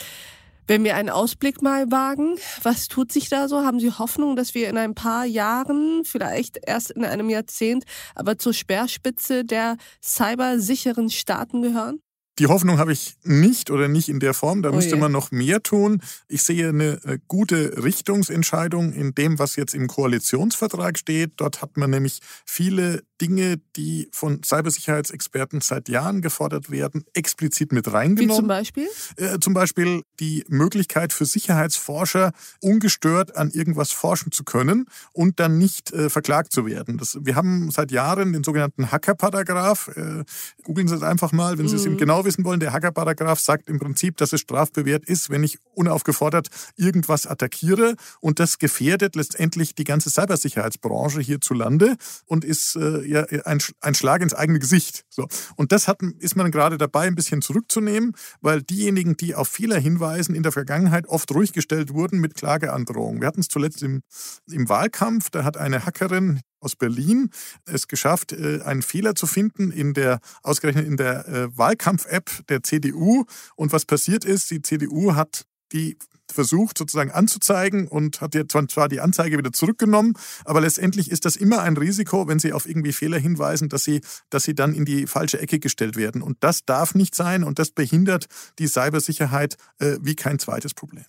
Wenn 0.68 0.84
wir 0.84 0.96
einen 0.96 1.08
Ausblick 1.08 1.62
mal 1.62 1.90
wagen, 1.90 2.36
was 2.62 2.88
tut 2.88 3.10
sich 3.10 3.30
da 3.30 3.48
so? 3.48 3.64
Haben 3.64 3.80
Sie 3.80 3.90
Hoffnung, 3.90 4.36
dass 4.36 4.54
wir 4.54 4.68
in 4.68 4.76
ein 4.76 4.94
paar 4.94 5.24
Jahren, 5.24 6.02
vielleicht 6.04 6.58
erst 6.66 6.90
in 6.90 7.06
einem 7.06 7.30
Jahrzehnt, 7.30 7.84
aber 8.14 8.36
zur 8.36 8.52
Speerspitze 8.52 9.46
der 9.46 9.78
cybersicheren 10.02 11.08
Staaten 11.08 11.62
gehören? 11.62 12.00
Die 12.38 12.46
Hoffnung 12.46 12.78
habe 12.78 12.92
ich 12.92 13.16
nicht 13.24 13.70
oder 13.70 13.88
nicht 13.88 14.10
in 14.10 14.20
der 14.20 14.34
Form. 14.34 14.62
Da 14.62 14.68
oh 14.68 14.74
müsste 14.74 14.96
man 14.96 15.10
noch 15.10 15.30
mehr 15.30 15.62
tun. 15.62 16.02
Ich 16.28 16.42
sehe 16.42 16.68
eine 16.68 17.02
äh, 17.02 17.18
gute 17.26 17.82
Richtungsentscheidung 17.82 18.92
in 18.92 19.14
dem, 19.14 19.38
was 19.38 19.56
jetzt 19.56 19.74
im 19.74 19.88
Koalitionsvertrag 19.88 20.98
steht. 20.98 21.32
Dort 21.38 21.62
hat 21.62 21.78
man 21.78 21.90
nämlich 21.90 22.20
viele 22.44 23.02
Dinge, 23.20 23.60
die 23.76 24.08
von 24.12 24.42
Cybersicherheitsexperten 24.42 25.60
seit 25.60 25.88
Jahren 25.88 26.22
gefordert 26.22 26.70
werden, 26.70 27.04
explizit 27.14 27.72
mit 27.72 27.92
reingenommen. 27.92 28.30
Wie 28.30 28.38
zum 28.38 28.48
Beispiel? 28.48 28.88
Äh, 29.16 29.38
zum 29.40 29.54
Beispiel 29.54 30.02
die 30.20 30.44
Möglichkeit 30.48 31.12
für 31.12 31.24
Sicherheitsforscher, 31.24 32.32
ungestört 32.60 33.36
an 33.36 33.50
irgendwas 33.50 33.92
forschen 33.92 34.32
zu 34.32 34.44
können 34.44 34.86
und 35.12 35.40
dann 35.40 35.58
nicht 35.58 35.92
äh, 35.92 36.10
verklagt 36.10 36.52
zu 36.52 36.66
werden. 36.66 36.98
Das, 36.98 37.18
wir 37.20 37.34
haben 37.34 37.70
seit 37.70 37.90
Jahren 37.90 38.32
den 38.32 38.44
sogenannten 38.44 38.90
Hacker-Paragraph. 38.90 39.88
Äh, 39.88 40.24
googeln 40.62 40.88
Sie 40.88 40.94
es 40.94 41.02
einfach 41.02 41.32
mal, 41.32 41.58
wenn 41.58 41.68
Sie 41.68 41.76
es 41.76 41.86
mhm. 41.86 41.96
genau 41.96 42.24
wissen 42.24 42.44
wollen, 42.44 42.60
der 42.60 42.72
Hackerparagraph 42.72 43.40
sagt 43.40 43.68
im 43.68 43.78
Prinzip, 43.78 44.16
dass 44.16 44.32
es 44.32 44.40
strafbewehrt 44.40 45.04
ist, 45.04 45.30
wenn 45.30 45.42
ich 45.42 45.58
unaufgefordert 45.74 46.48
irgendwas 46.76 47.26
attackiere 47.26 47.96
und 48.20 48.40
das 48.40 48.58
gefährdet 48.58 49.16
letztendlich 49.16 49.74
die 49.74 49.84
ganze 49.84 50.10
Cybersicherheitsbranche 50.10 51.20
hierzulande 51.20 51.96
und 52.26 52.44
ist 52.44 52.76
äh, 52.76 53.07
ja 53.08 53.24
ein, 53.44 53.58
ein 53.80 53.94
Schlag 53.94 54.22
ins 54.22 54.34
eigene 54.34 54.58
Gesicht. 54.58 55.04
So. 55.08 55.26
Und 55.56 55.72
das 55.72 55.88
hat, 55.88 56.02
ist 56.18 56.36
man 56.36 56.50
gerade 56.50 56.78
dabei, 56.78 57.06
ein 57.06 57.14
bisschen 57.14 57.42
zurückzunehmen, 57.42 58.14
weil 58.40 58.62
diejenigen, 58.62 59.16
die 59.16 59.34
auf 59.34 59.48
Fehler 59.48 59.78
hinweisen, 59.78 60.34
in 60.34 60.42
der 60.42 60.52
Vergangenheit 60.52 61.06
oft 61.06 61.30
ruhig 61.32 61.52
gestellt 61.52 61.92
wurden 61.92 62.20
mit 62.20 62.34
Klageandrohungen. 62.34 63.20
Wir 63.20 63.28
hatten 63.28 63.40
es 63.40 63.48
zuletzt 63.48 63.82
im, 63.82 64.02
im 64.50 64.68
Wahlkampf, 64.68 65.30
da 65.30 65.44
hat 65.44 65.56
eine 65.56 65.84
Hackerin 65.86 66.40
aus 66.60 66.76
Berlin 66.76 67.30
es 67.66 67.88
geschafft, 67.88 68.32
äh, 68.32 68.62
einen 68.62 68.82
Fehler 68.82 69.14
zu 69.14 69.26
finden 69.26 69.70
in 69.70 69.94
der, 69.94 70.20
ausgerechnet 70.42 70.86
in 70.86 70.96
der 70.96 71.28
äh, 71.28 71.56
Wahlkampf-App 71.56 72.46
der 72.48 72.62
CDU. 72.62 73.24
Und 73.56 73.72
was 73.72 73.84
passiert 73.84 74.24
ist, 74.24 74.50
die 74.50 74.62
CDU 74.62 75.14
hat 75.14 75.44
die 75.72 75.96
versucht 76.30 76.78
sozusagen 76.78 77.10
anzuzeigen 77.10 77.88
und 77.88 78.20
hat 78.20 78.34
jetzt 78.34 78.52
zwar 78.70 78.88
die 78.88 79.00
Anzeige 79.00 79.38
wieder 79.38 79.52
zurückgenommen, 79.52 80.14
aber 80.44 80.60
letztendlich 80.60 81.10
ist 81.10 81.24
das 81.24 81.36
immer 81.36 81.62
ein 81.62 81.76
Risiko, 81.76 82.28
wenn 82.28 82.38
sie 82.38 82.52
auf 82.52 82.68
irgendwie 82.68 82.92
Fehler 82.92 83.18
hinweisen, 83.18 83.68
dass 83.68 83.84
sie, 83.84 84.02
dass 84.30 84.44
sie 84.44 84.54
dann 84.54 84.74
in 84.74 84.84
die 84.84 85.06
falsche 85.06 85.40
Ecke 85.40 85.58
gestellt 85.58 85.96
werden. 85.96 86.22
Und 86.22 86.36
das 86.40 86.64
darf 86.64 86.94
nicht 86.94 87.14
sein 87.14 87.44
und 87.44 87.58
das 87.58 87.70
behindert 87.70 88.26
die 88.58 88.68
Cybersicherheit 88.68 89.56
äh, 89.78 89.96
wie 90.02 90.16
kein 90.16 90.38
zweites 90.38 90.74
Problem. 90.74 91.04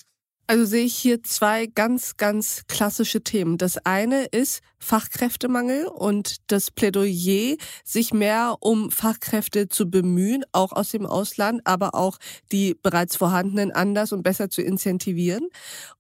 Also 0.50 0.66
sehe 0.66 0.86
ich 0.86 0.96
hier 0.96 1.22
zwei 1.22 1.68
ganz, 1.68 2.18
ganz 2.18 2.64
klassische 2.68 3.22
Themen. 3.22 3.60
Das 3.60 3.78
eine 3.86 4.26
ist 4.26 4.62
Fachkräftemangel 4.80 5.86
und 5.86 6.38
das 6.52 6.72
Plädoyer, 6.72 7.56
sich 7.84 8.16
mehr 8.16 8.56
um 8.60 8.90
Fachkräfte 8.90 9.70
zu 9.70 9.92
bemühen, 9.92 10.44
auch 10.52 10.72
aus 10.72 10.90
dem 10.90 11.06
Ausland, 11.06 11.62
aber 11.66 11.94
auch 11.94 12.18
die 12.52 12.74
bereits 12.74 13.16
vorhandenen 13.16 13.72
anders 13.72 14.12
und 14.12 14.24
besser 14.24 14.50
zu 14.50 14.64
incentivieren. 14.64 15.50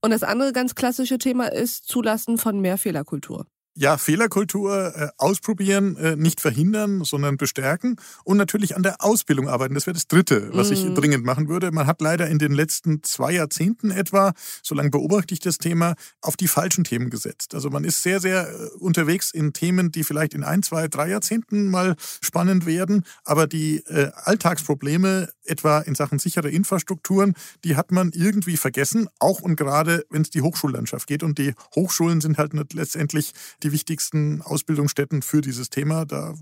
Und 0.01 0.09
das 0.09 0.23
andere 0.23 0.51
ganz 0.51 0.73
klassische 0.73 1.19
Thema 1.19 1.51
ist 1.51 1.87
Zulassen 1.87 2.39
von 2.39 2.59
mehr 2.59 2.79
Fehlerkultur. 2.79 3.45
Ja, 3.75 3.97
Fehlerkultur 3.97 4.93
äh, 4.95 5.07
ausprobieren, 5.17 5.95
äh, 5.97 6.15
nicht 6.15 6.41
verhindern, 6.41 7.03
sondern 7.03 7.37
bestärken 7.37 7.95
und 8.23 8.37
natürlich 8.37 8.75
an 8.75 8.83
der 8.83 8.97
Ausbildung 8.99 9.47
arbeiten. 9.47 9.73
Das 9.73 9.85
wäre 9.85 9.93
das 9.93 10.07
Dritte, 10.07 10.49
was 10.53 10.69
mm. 10.69 10.73
ich 10.73 10.85
mhm. 10.85 10.95
dringend 10.95 11.25
machen 11.25 11.47
würde. 11.47 11.71
Man 11.71 11.87
hat 11.87 12.01
leider 12.01 12.27
in 12.27 12.39
den 12.39 12.51
letzten 12.51 13.03
zwei 13.03 13.31
Jahrzehnten 13.31 13.91
etwa, 13.91 14.33
so 14.63 14.75
lange 14.75 14.89
beobachte 14.89 15.33
ich 15.33 15.39
das 15.39 15.59
Thema, 15.59 15.95
auf 16.21 16.35
die 16.35 16.47
falschen 16.47 16.83
Themen 16.83 17.09
gesetzt. 17.09 17.53
Also 17.55 17.69
man 17.69 17.83
ist 17.83 18.03
sehr, 18.03 18.19
sehr 18.19 18.49
äh, 18.49 18.67
unterwegs 18.79 19.31
in 19.31 19.53
Themen, 19.53 19.91
die 19.91 20.03
vielleicht 20.03 20.33
in 20.33 20.43
ein, 20.43 20.63
zwei, 20.63 20.87
drei 20.87 21.09
Jahrzehnten 21.09 21.69
mal 21.69 21.95
spannend 22.21 22.65
werden, 22.65 23.05
aber 23.23 23.47
die 23.47 23.77
äh, 23.85 24.11
Alltagsprobleme, 24.13 25.29
etwa 25.49 25.79
in 25.79 25.95
Sachen 25.95 26.19
sichere 26.19 26.49
Infrastrukturen, 26.49 27.33
die 27.63 27.75
hat 27.75 27.91
man 27.91 28.11
irgendwie 28.13 28.57
vergessen, 28.57 29.09
auch 29.19 29.41
und 29.41 29.55
gerade, 29.55 30.05
wenn 30.09 30.21
es 30.21 30.29
die 30.29 30.41
Hochschullandschaft 30.41 31.07
geht. 31.07 31.23
Und 31.23 31.37
die 31.37 31.53
Hochschulen 31.75 32.21
sind 32.21 32.37
halt 32.37 32.53
letztendlich 32.73 33.33
die 33.63 33.71
wichtigsten 33.71 34.41
Ausbildungsstätten 34.41 35.21
für 35.21 35.41
dieses 35.41 35.69
Thema. 35.69 36.05
Da 36.05 36.33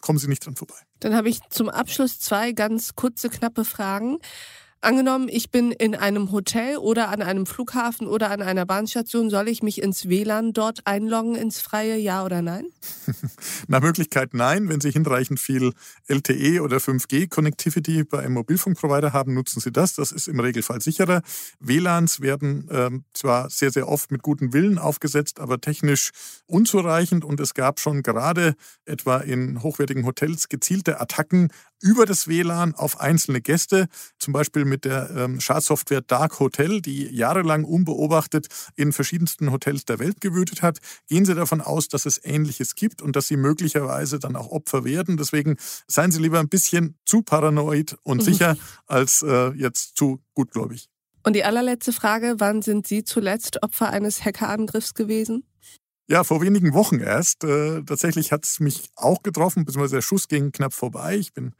kommen 0.00 0.18
Sie 0.18 0.28
nicht 0.28 0.44
dran 0.44 0.56
vorbei. 0.56 0.76
Dann 1.00 1.14
habe 1.14 1.28
ich 1.28 1.40
zum 1.48 1.68
Abschluss 1.68 2.18
zwei 2.18 2.52
ganz 2.52 2.94
kurze, 2.94 3.30
knappe 3.30 3.64
Fragen. 3.64 4.18
Angenommen, 4.84 5.28
ich 5.30 5.50
bin 5.50 5.72
in 5.72 5.94
einem 5.94 6.30
Hotel 6.30 6.76
oder 6.76 7.08
an 7.08 7.22
einem 7.22 7.46
Flughafen 7.46 8.06
oder 8.06 8.30
an 8.30 8.42
einer 8.42 8.66
Bahnstation, 8.66 9.30
soll 9.30 9.48
ich 9.48 9.62
mich 9.62 9.80
ins 9.80 10.10
WLAN 10.10 10.52
dort 10.52 10.86
einloggen, 10.86 11.36
ins 11.36 11.58
freie, 11.58 11.96
ja 11.96 12.22
oder 12.22 12.42
nein? 12.42 12.66
Nach 13.66 13.80
Möglichkeit 13.80 14.34
nein. 14.34 14.68
Wenn 14.68 14.82
Sie 14.82 14.90
hinreichend 14.90 15.40
viel 15.40 15.72
LTE 16.06 16.60
oder 16.60 16.76
5G-Connectivity 16.76 18.04
bei 18.04 18.18
einem 18.18 18.34
Mobilfunkprovider 18.34 19.14
haben, 19.14 19.32
nutzen 19.32 19.60
Sie 19.60 19.72
das. 19.72 19.94
Das 19.94 20.12
ist 20.12 20.28
im 20.28 20.38
Regelfall 20.38 20.82
sicherer. 20.82 21.22
WLANs 21.60 22.20
werden 22.20 22.68
ähm, 22.70 23.04
zwar 23.14 23.48
sehr, 23.48 23.70
sehr 23.70 23.88
oft 23.88 24.10
mit 24.10 24.22
gutem 24.22 24.52
Willen 24.52 24.78
aufgesetzt, 24.78 25.40
aber 25.40 25.62
technisch 25.62 26.10
unzureichend 26.46 27.24
und 27.24 27.40
es 27.40 27.54
gab 27.54 27.80
schon 27.80 28.02
gerade 28.02 28.54
etwa 28.84 29.16
in 29.16 29.62
hochwertigen 29.62 30.04
Hotels 30.04 30.50
gezielte 30.50 31.00
Attacken 31.00 31.48
über 31.84 32.06
das 32.06 32.26
WLAN 32.26 32.74
auf 32.74 32.98
einzelne 32.98 33.42
Gäste, 33.42 33.88
zum 34.18 34.32
Beispiel 34.32 34.64
mit 34.64 34.86
der 34.86 35.10
ähm, 35.14 35.38
Schadsoftware 35.38 36.00
Dark 36.00 36.40
Hotel, 36.40 36.80
die 36.80 37.14
jahrelang 37.14 37.64
unbeobachtet 37.64 38.46
in 38.74 38.94
verschiedensten 38.94 39.52
Hotels 39.52 39.84
der 39.84 39.98
Welt 39.98 40.22
gewütet 40.22 40.62
hat. 40.62 40.78
Gehen 41.08 41.26
Sie 41.26 41.34
davon 41.34 41.60
aus, 41.60 41.88
dass 41.88 42.06
es 42.06 42.18
Ähnliches 42.24 42.74
gibt 42.74 43.02
und 43.02 43.16
dass 43.16 43.28
Sie 43.28 43.36
möglicherweise 43.36 44.18
dann 44.18 44.34
auch 44.34 44.48
Opfer 44.48 44.84
werden. 44.84 45.18
Deswegen 45.18 45.56
seien 45.86 46.10
Sie 46.10 46.22
lieber 46.22 46.40
ein 46.40 46.48
bisschen 46.48 46.96
zu 47.04 47.20
paranoid 47.20 47.98
und 48.02 48.18
mhm. 48.18 48.22
sicher 48.22 48.56
als 48.86 49.20
äh, 49.20 49.50
jetzt 49.50 49.98
zu 49.98 50.22
gutgläubig. 50.32 50.88
Und 51.22 51.36
die 51.36 51.44
allerletzte 51.44 51.92
Frage, 51.92 52.36
wann 52.38 52.62
sind 52.62 52.86
Sie 52.86 53.04
zuletzt 53.04 53.62
Opfer 53.62 53.90
eines 53.90 54.24
Hackerangriffs 54.24 54.94
gewesen? 54.94 55.44
Ja, 56.08 56.22
vor 56.22 56.42
wenigen 56.42 56.74
Wochen 56.74 57.00
erst. 57.00 57.44
Äh, 57.44 57.82
tatsächlich 57.82 58.30
hat 58.30 58.44
es 58.44 58.60
mich 58.60 58.90
auch 58.94 59.22
getroffen, 59.22 59.64
beziehungsweise 59.64 59.96
der 59.96 60.02
Schuss 60.02 60.28
ging 60.28 60.52
knapp 60.52 60.74
vorbei. 60.74 61.16
Ich 61.16 61.32
bin 61.32 61.54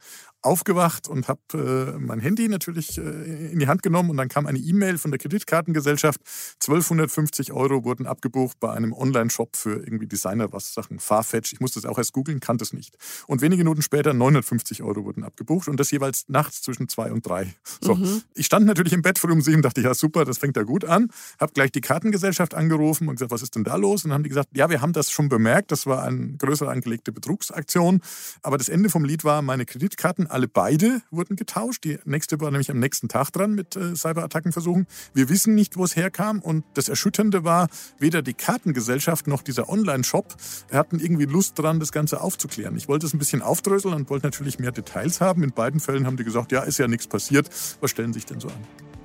aufgewacht 0.45 1.07
und 1.07 1.27
habe 1.27 1.39
äh, 1.53 1.99
mein 1.99 2.19
Handy 2.19 2.47
natürlich 2.47 2.97
äh, 2.97 3.51
in 3.51 3.59
die 3.59 3.67
Hand 3.67 3.83
genommen 3.83 4.09
und 4.09 4.17
dann 4.17 4.29
kam 4.29 4.45
eine 4.45 4.59
E-Mail 4.59 4.97
von 4.97 5.11
der 5.11 5.17
Kreditkartengesellschaft. 5.17 6.21
1250 6.61 7.51
Euro 7.51 7.83
wurden 7.83 8.05
abgebucht 8.05 8.59
bei 8.59 8.71
einem 8.71 8.93
Online-Shop 8.93 9.55
für 9.55 9.83
irgendwie 9.83 10.07
Designer 10.07 10.53
was 10.53 10.73
Sachen. 10.73 10.99
Farfetch, 10.99 11.53
ich 11.53 11.59
musste 11.59 11.79
es 11.79 11.85
auch 11.85 11.97
erst 11.97 12.13
googeln, 12.13 12.39
kannte 12.39 12.63
es 12.63 12.73
nicht. 12.73 12.95
Und 13.27 13.41
wenige 13.41 13.63
Minuten 13.63 13.81
später 13.81 14.13
950 14.13 14.83
Euro 14.83 15.03
wurden 15.03 15.23
abgebucht 15.23 15.67
und 15.67 15.79
das 15.79 15.91
jeweils 15.91 16.25
nachts 16.27 16.61
zwischen 16.61 16.87
zwei 16.87 17.11
und 17.11 17.25
drei. 17.27 17.53
So, 17.81 17.95
mhm. 17.95 18.21
ich 18.35 18.45
stand 18.45 18.65
natürlich 18.65 18.93
im 18.93 19.01
Bett 19.01 19.19
früh 19.19 19.31
um 19.31 19.41
sieben, 19.41 19.61
dachte 19.61 19.81
ja 19.81 19.93
super, 19.93 20.25
das 20.25 20.37
fängt 20.37 20.55
ja 20.57 20.63
gut 20.63 20.85
an. 20.85 21.09
Habe 21.39 21.53
gleich 21.53 21.71
die 21.71 21.81
Kartengesellschaft 21.81 22.53
angerufen 22.53 23.07
und 23.07 23.15
gesagt, 23.15 23.31
was 23.31 23.41
ist 23.41 23.55
denn 23.55 23.63
da 23.63 23.75
los? 23.75 24.03
Und 24.03 24.09
dann 24.09 24.15
haben 24.15 24.23
die 24.23 24.29
gesagt, 24.29 24.49
ja, 24.53 24.69
wir 24.69 24.81
haben 24.81 24.93
das 24.93 25.11
schon 25.11 25.29
bemerkt, 25.29 25.71
das 25.71 25.85
war 25.85 26.03
eine 26.03 26.37
größer 26.37 26.69
angelegte 26.69 27.11
Betrugsaktion. 27.11 28.01
Aber 28.43 28.57
das 28.57 28.69
Ende 28.69 28.89
vom 28.89 29.03
Lied 29.03 29.23
war, 29.23 29.41
meine 29.41 29.65
Kreditkarten 29.65 30.27
alle 30.35 30.49
beide 30.49 31.01
wurden 31.11 31.37
getauscht. 31.37 31.85
Die 31.85 31.97
nächste 32.03 32.41
war 32.41 32.51
nämlich 32.51 32.69
am 32.69 32.77
nächsten 32.77 33.07
Tag 33.07 33.31
dran 33.31 33.53
mit 33.53 33.77
äh, 33.77 33.95
Cyberattackenversuchen. 33.95 34.85
Wir 35.13 35.29
wissen 35.29 35.55
nicht, 35.55 35.77
wo 35.77 35.85
es 35.85 35.95
herkam. 35.95 36.39
Und 36.39 36.65
das 36.73 36.89
Erschütternde 36.89 37.45
war, 37.45 37.69
weder 37.99 38.21
die 38.21 38.33
Kartengesellschaft 38.33 39.27
noch 39.27 39.41
dieser 39.41 39.69
Online-Shop 39.69 40.35
hatten 40.73 40.99
irgendwie 40.99 41.23
Lust 41.23 41.57
dran, 41.57 41.79
das 41.79 41.93
Ganze 41.93 42.19
aufzuklären. 42.19 42.75
Ich 42.75 42.89
wollte 42.89 43.05
es 43.05 43.13
ein 43.13 43.17
bisschen 43.17 43.41
aufdröseln 43.41 43.93
und 43.93 44.09
wollte 44.09 44.27
natürlich 44.27 44.59
mehr 44.59 44.73
Details 44.73 45.21
haben. 45.21 45.41
In 45.41 45.53
beiden 45.53 45.79
Fällen 45.79 46.05
haben 46.05 46.17
die 46.17 46.25
gesagt, 46.25 46.51
ja, 46.51 46.63
ist 46.63 46.79
ja 46.79 46.89
nichts 46.89 47.07
passiert. 47.07 47.49
Was 47.79 47.91
stellen 47.91 48.11
Sie 48.11 48.19
sich 48.19 48.25
denn 48.25 48.41
so 48.41 48.49
an? 48.49 48.55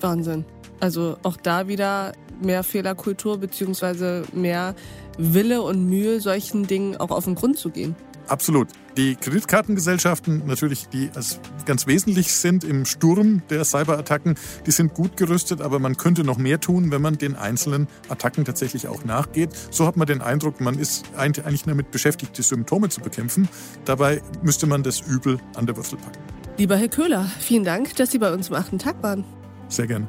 Wahnsinn. 0.00 0.44
Also 0.80 1.16
auch 1.22 1.36
da 1.36 1.68
wieder 1.68 2.12
mehr 2.42 2.64
Fehlerkultur 2.64 3.38
beziehungsweise 3.38 4.24
mehr 4.32 4.74
Wille 5.16 5.62
und 5.62 5.88
Mühe, 5.88 6.20
solchen 6.20 6.66
Dingen 6.66 6.96
auch 6.96 7.12
auf 7.12 7.26
den 7.26 7.36
Grund 7.36 7.56
zu 7.56 7.70
gehen. 7.70 7.94
Absolut. 8.26 8.66
Die 8.96 9.14
Kreditkartengesellschaften, 9.14 10.42
natürlich, 10.46 10.88
die 10.88 11.10
als 11.14 11.40
ganz 11.64 11.86
wesentlich 11.86 12.32
sind 12.32 12.64
im 12.64 12.84
Sturm 12.84 13.42
der 13.48 13.64
Cyberattacken, 13.64 14.34
die 14.66 14.72
sind 14.72 14.94
gut 14.94 15.16
gerüstet, 15.16 15.60
aber 15.60 15.78
man 15.78 15.96
könnte 15.96 16.24
noch 16.24 16.38
mehr 16.38 16.60
tun, 16.60 16.90
wenn 16.90 17.00
man 17.00 17.16
den 17.16 17.36
einzelnen 17.36 17.86
Attacken 18.08 18.44
tatsächlich 18.44 18.88
auch 18.88 19.04
nachgeht. 19.04 19.50
So 19.70 19.86
hat 19.86 19.96
man 19.96 20.06
den 20.06 20.20
Eindruck, 20.20 20.60
man 20.60 20.78
ist 20.78 21.04
eigentlich 21.16 21.62
damit 21.62 21.92
beschäftigt, 21.92 22.36
die 22.36 22.42
Symptome 22.42 22.88
zu 22.88 23.00
bekämpfen. 23.00 23.48
Dabei 23.84 24.22
müsste 24.42 24.66
man 24.66 24.82
das 24.82 25.00
Übel 25.00 25.38
an 25.54 25.66
der 25.66 25.76
Wurzel 25.76 25.98
packen. 25.98 26.18
Lieber 26.56 26.76
Herr 26.76 26.88
Köhler, 26.88 27.30
vielen 27.38 27.64
Dank, 27.64 27.94
dass 27.96 28.10
Sie 28.10 28.18
bei 28.18 28.32
uns 28.32 28.50
am 28.50 28.56
achten 28.56 28.78
Tag 28.78 29.02
waren. 29.02 29.24
Sehr 29.68 29.86
gerne. 29.86 30.08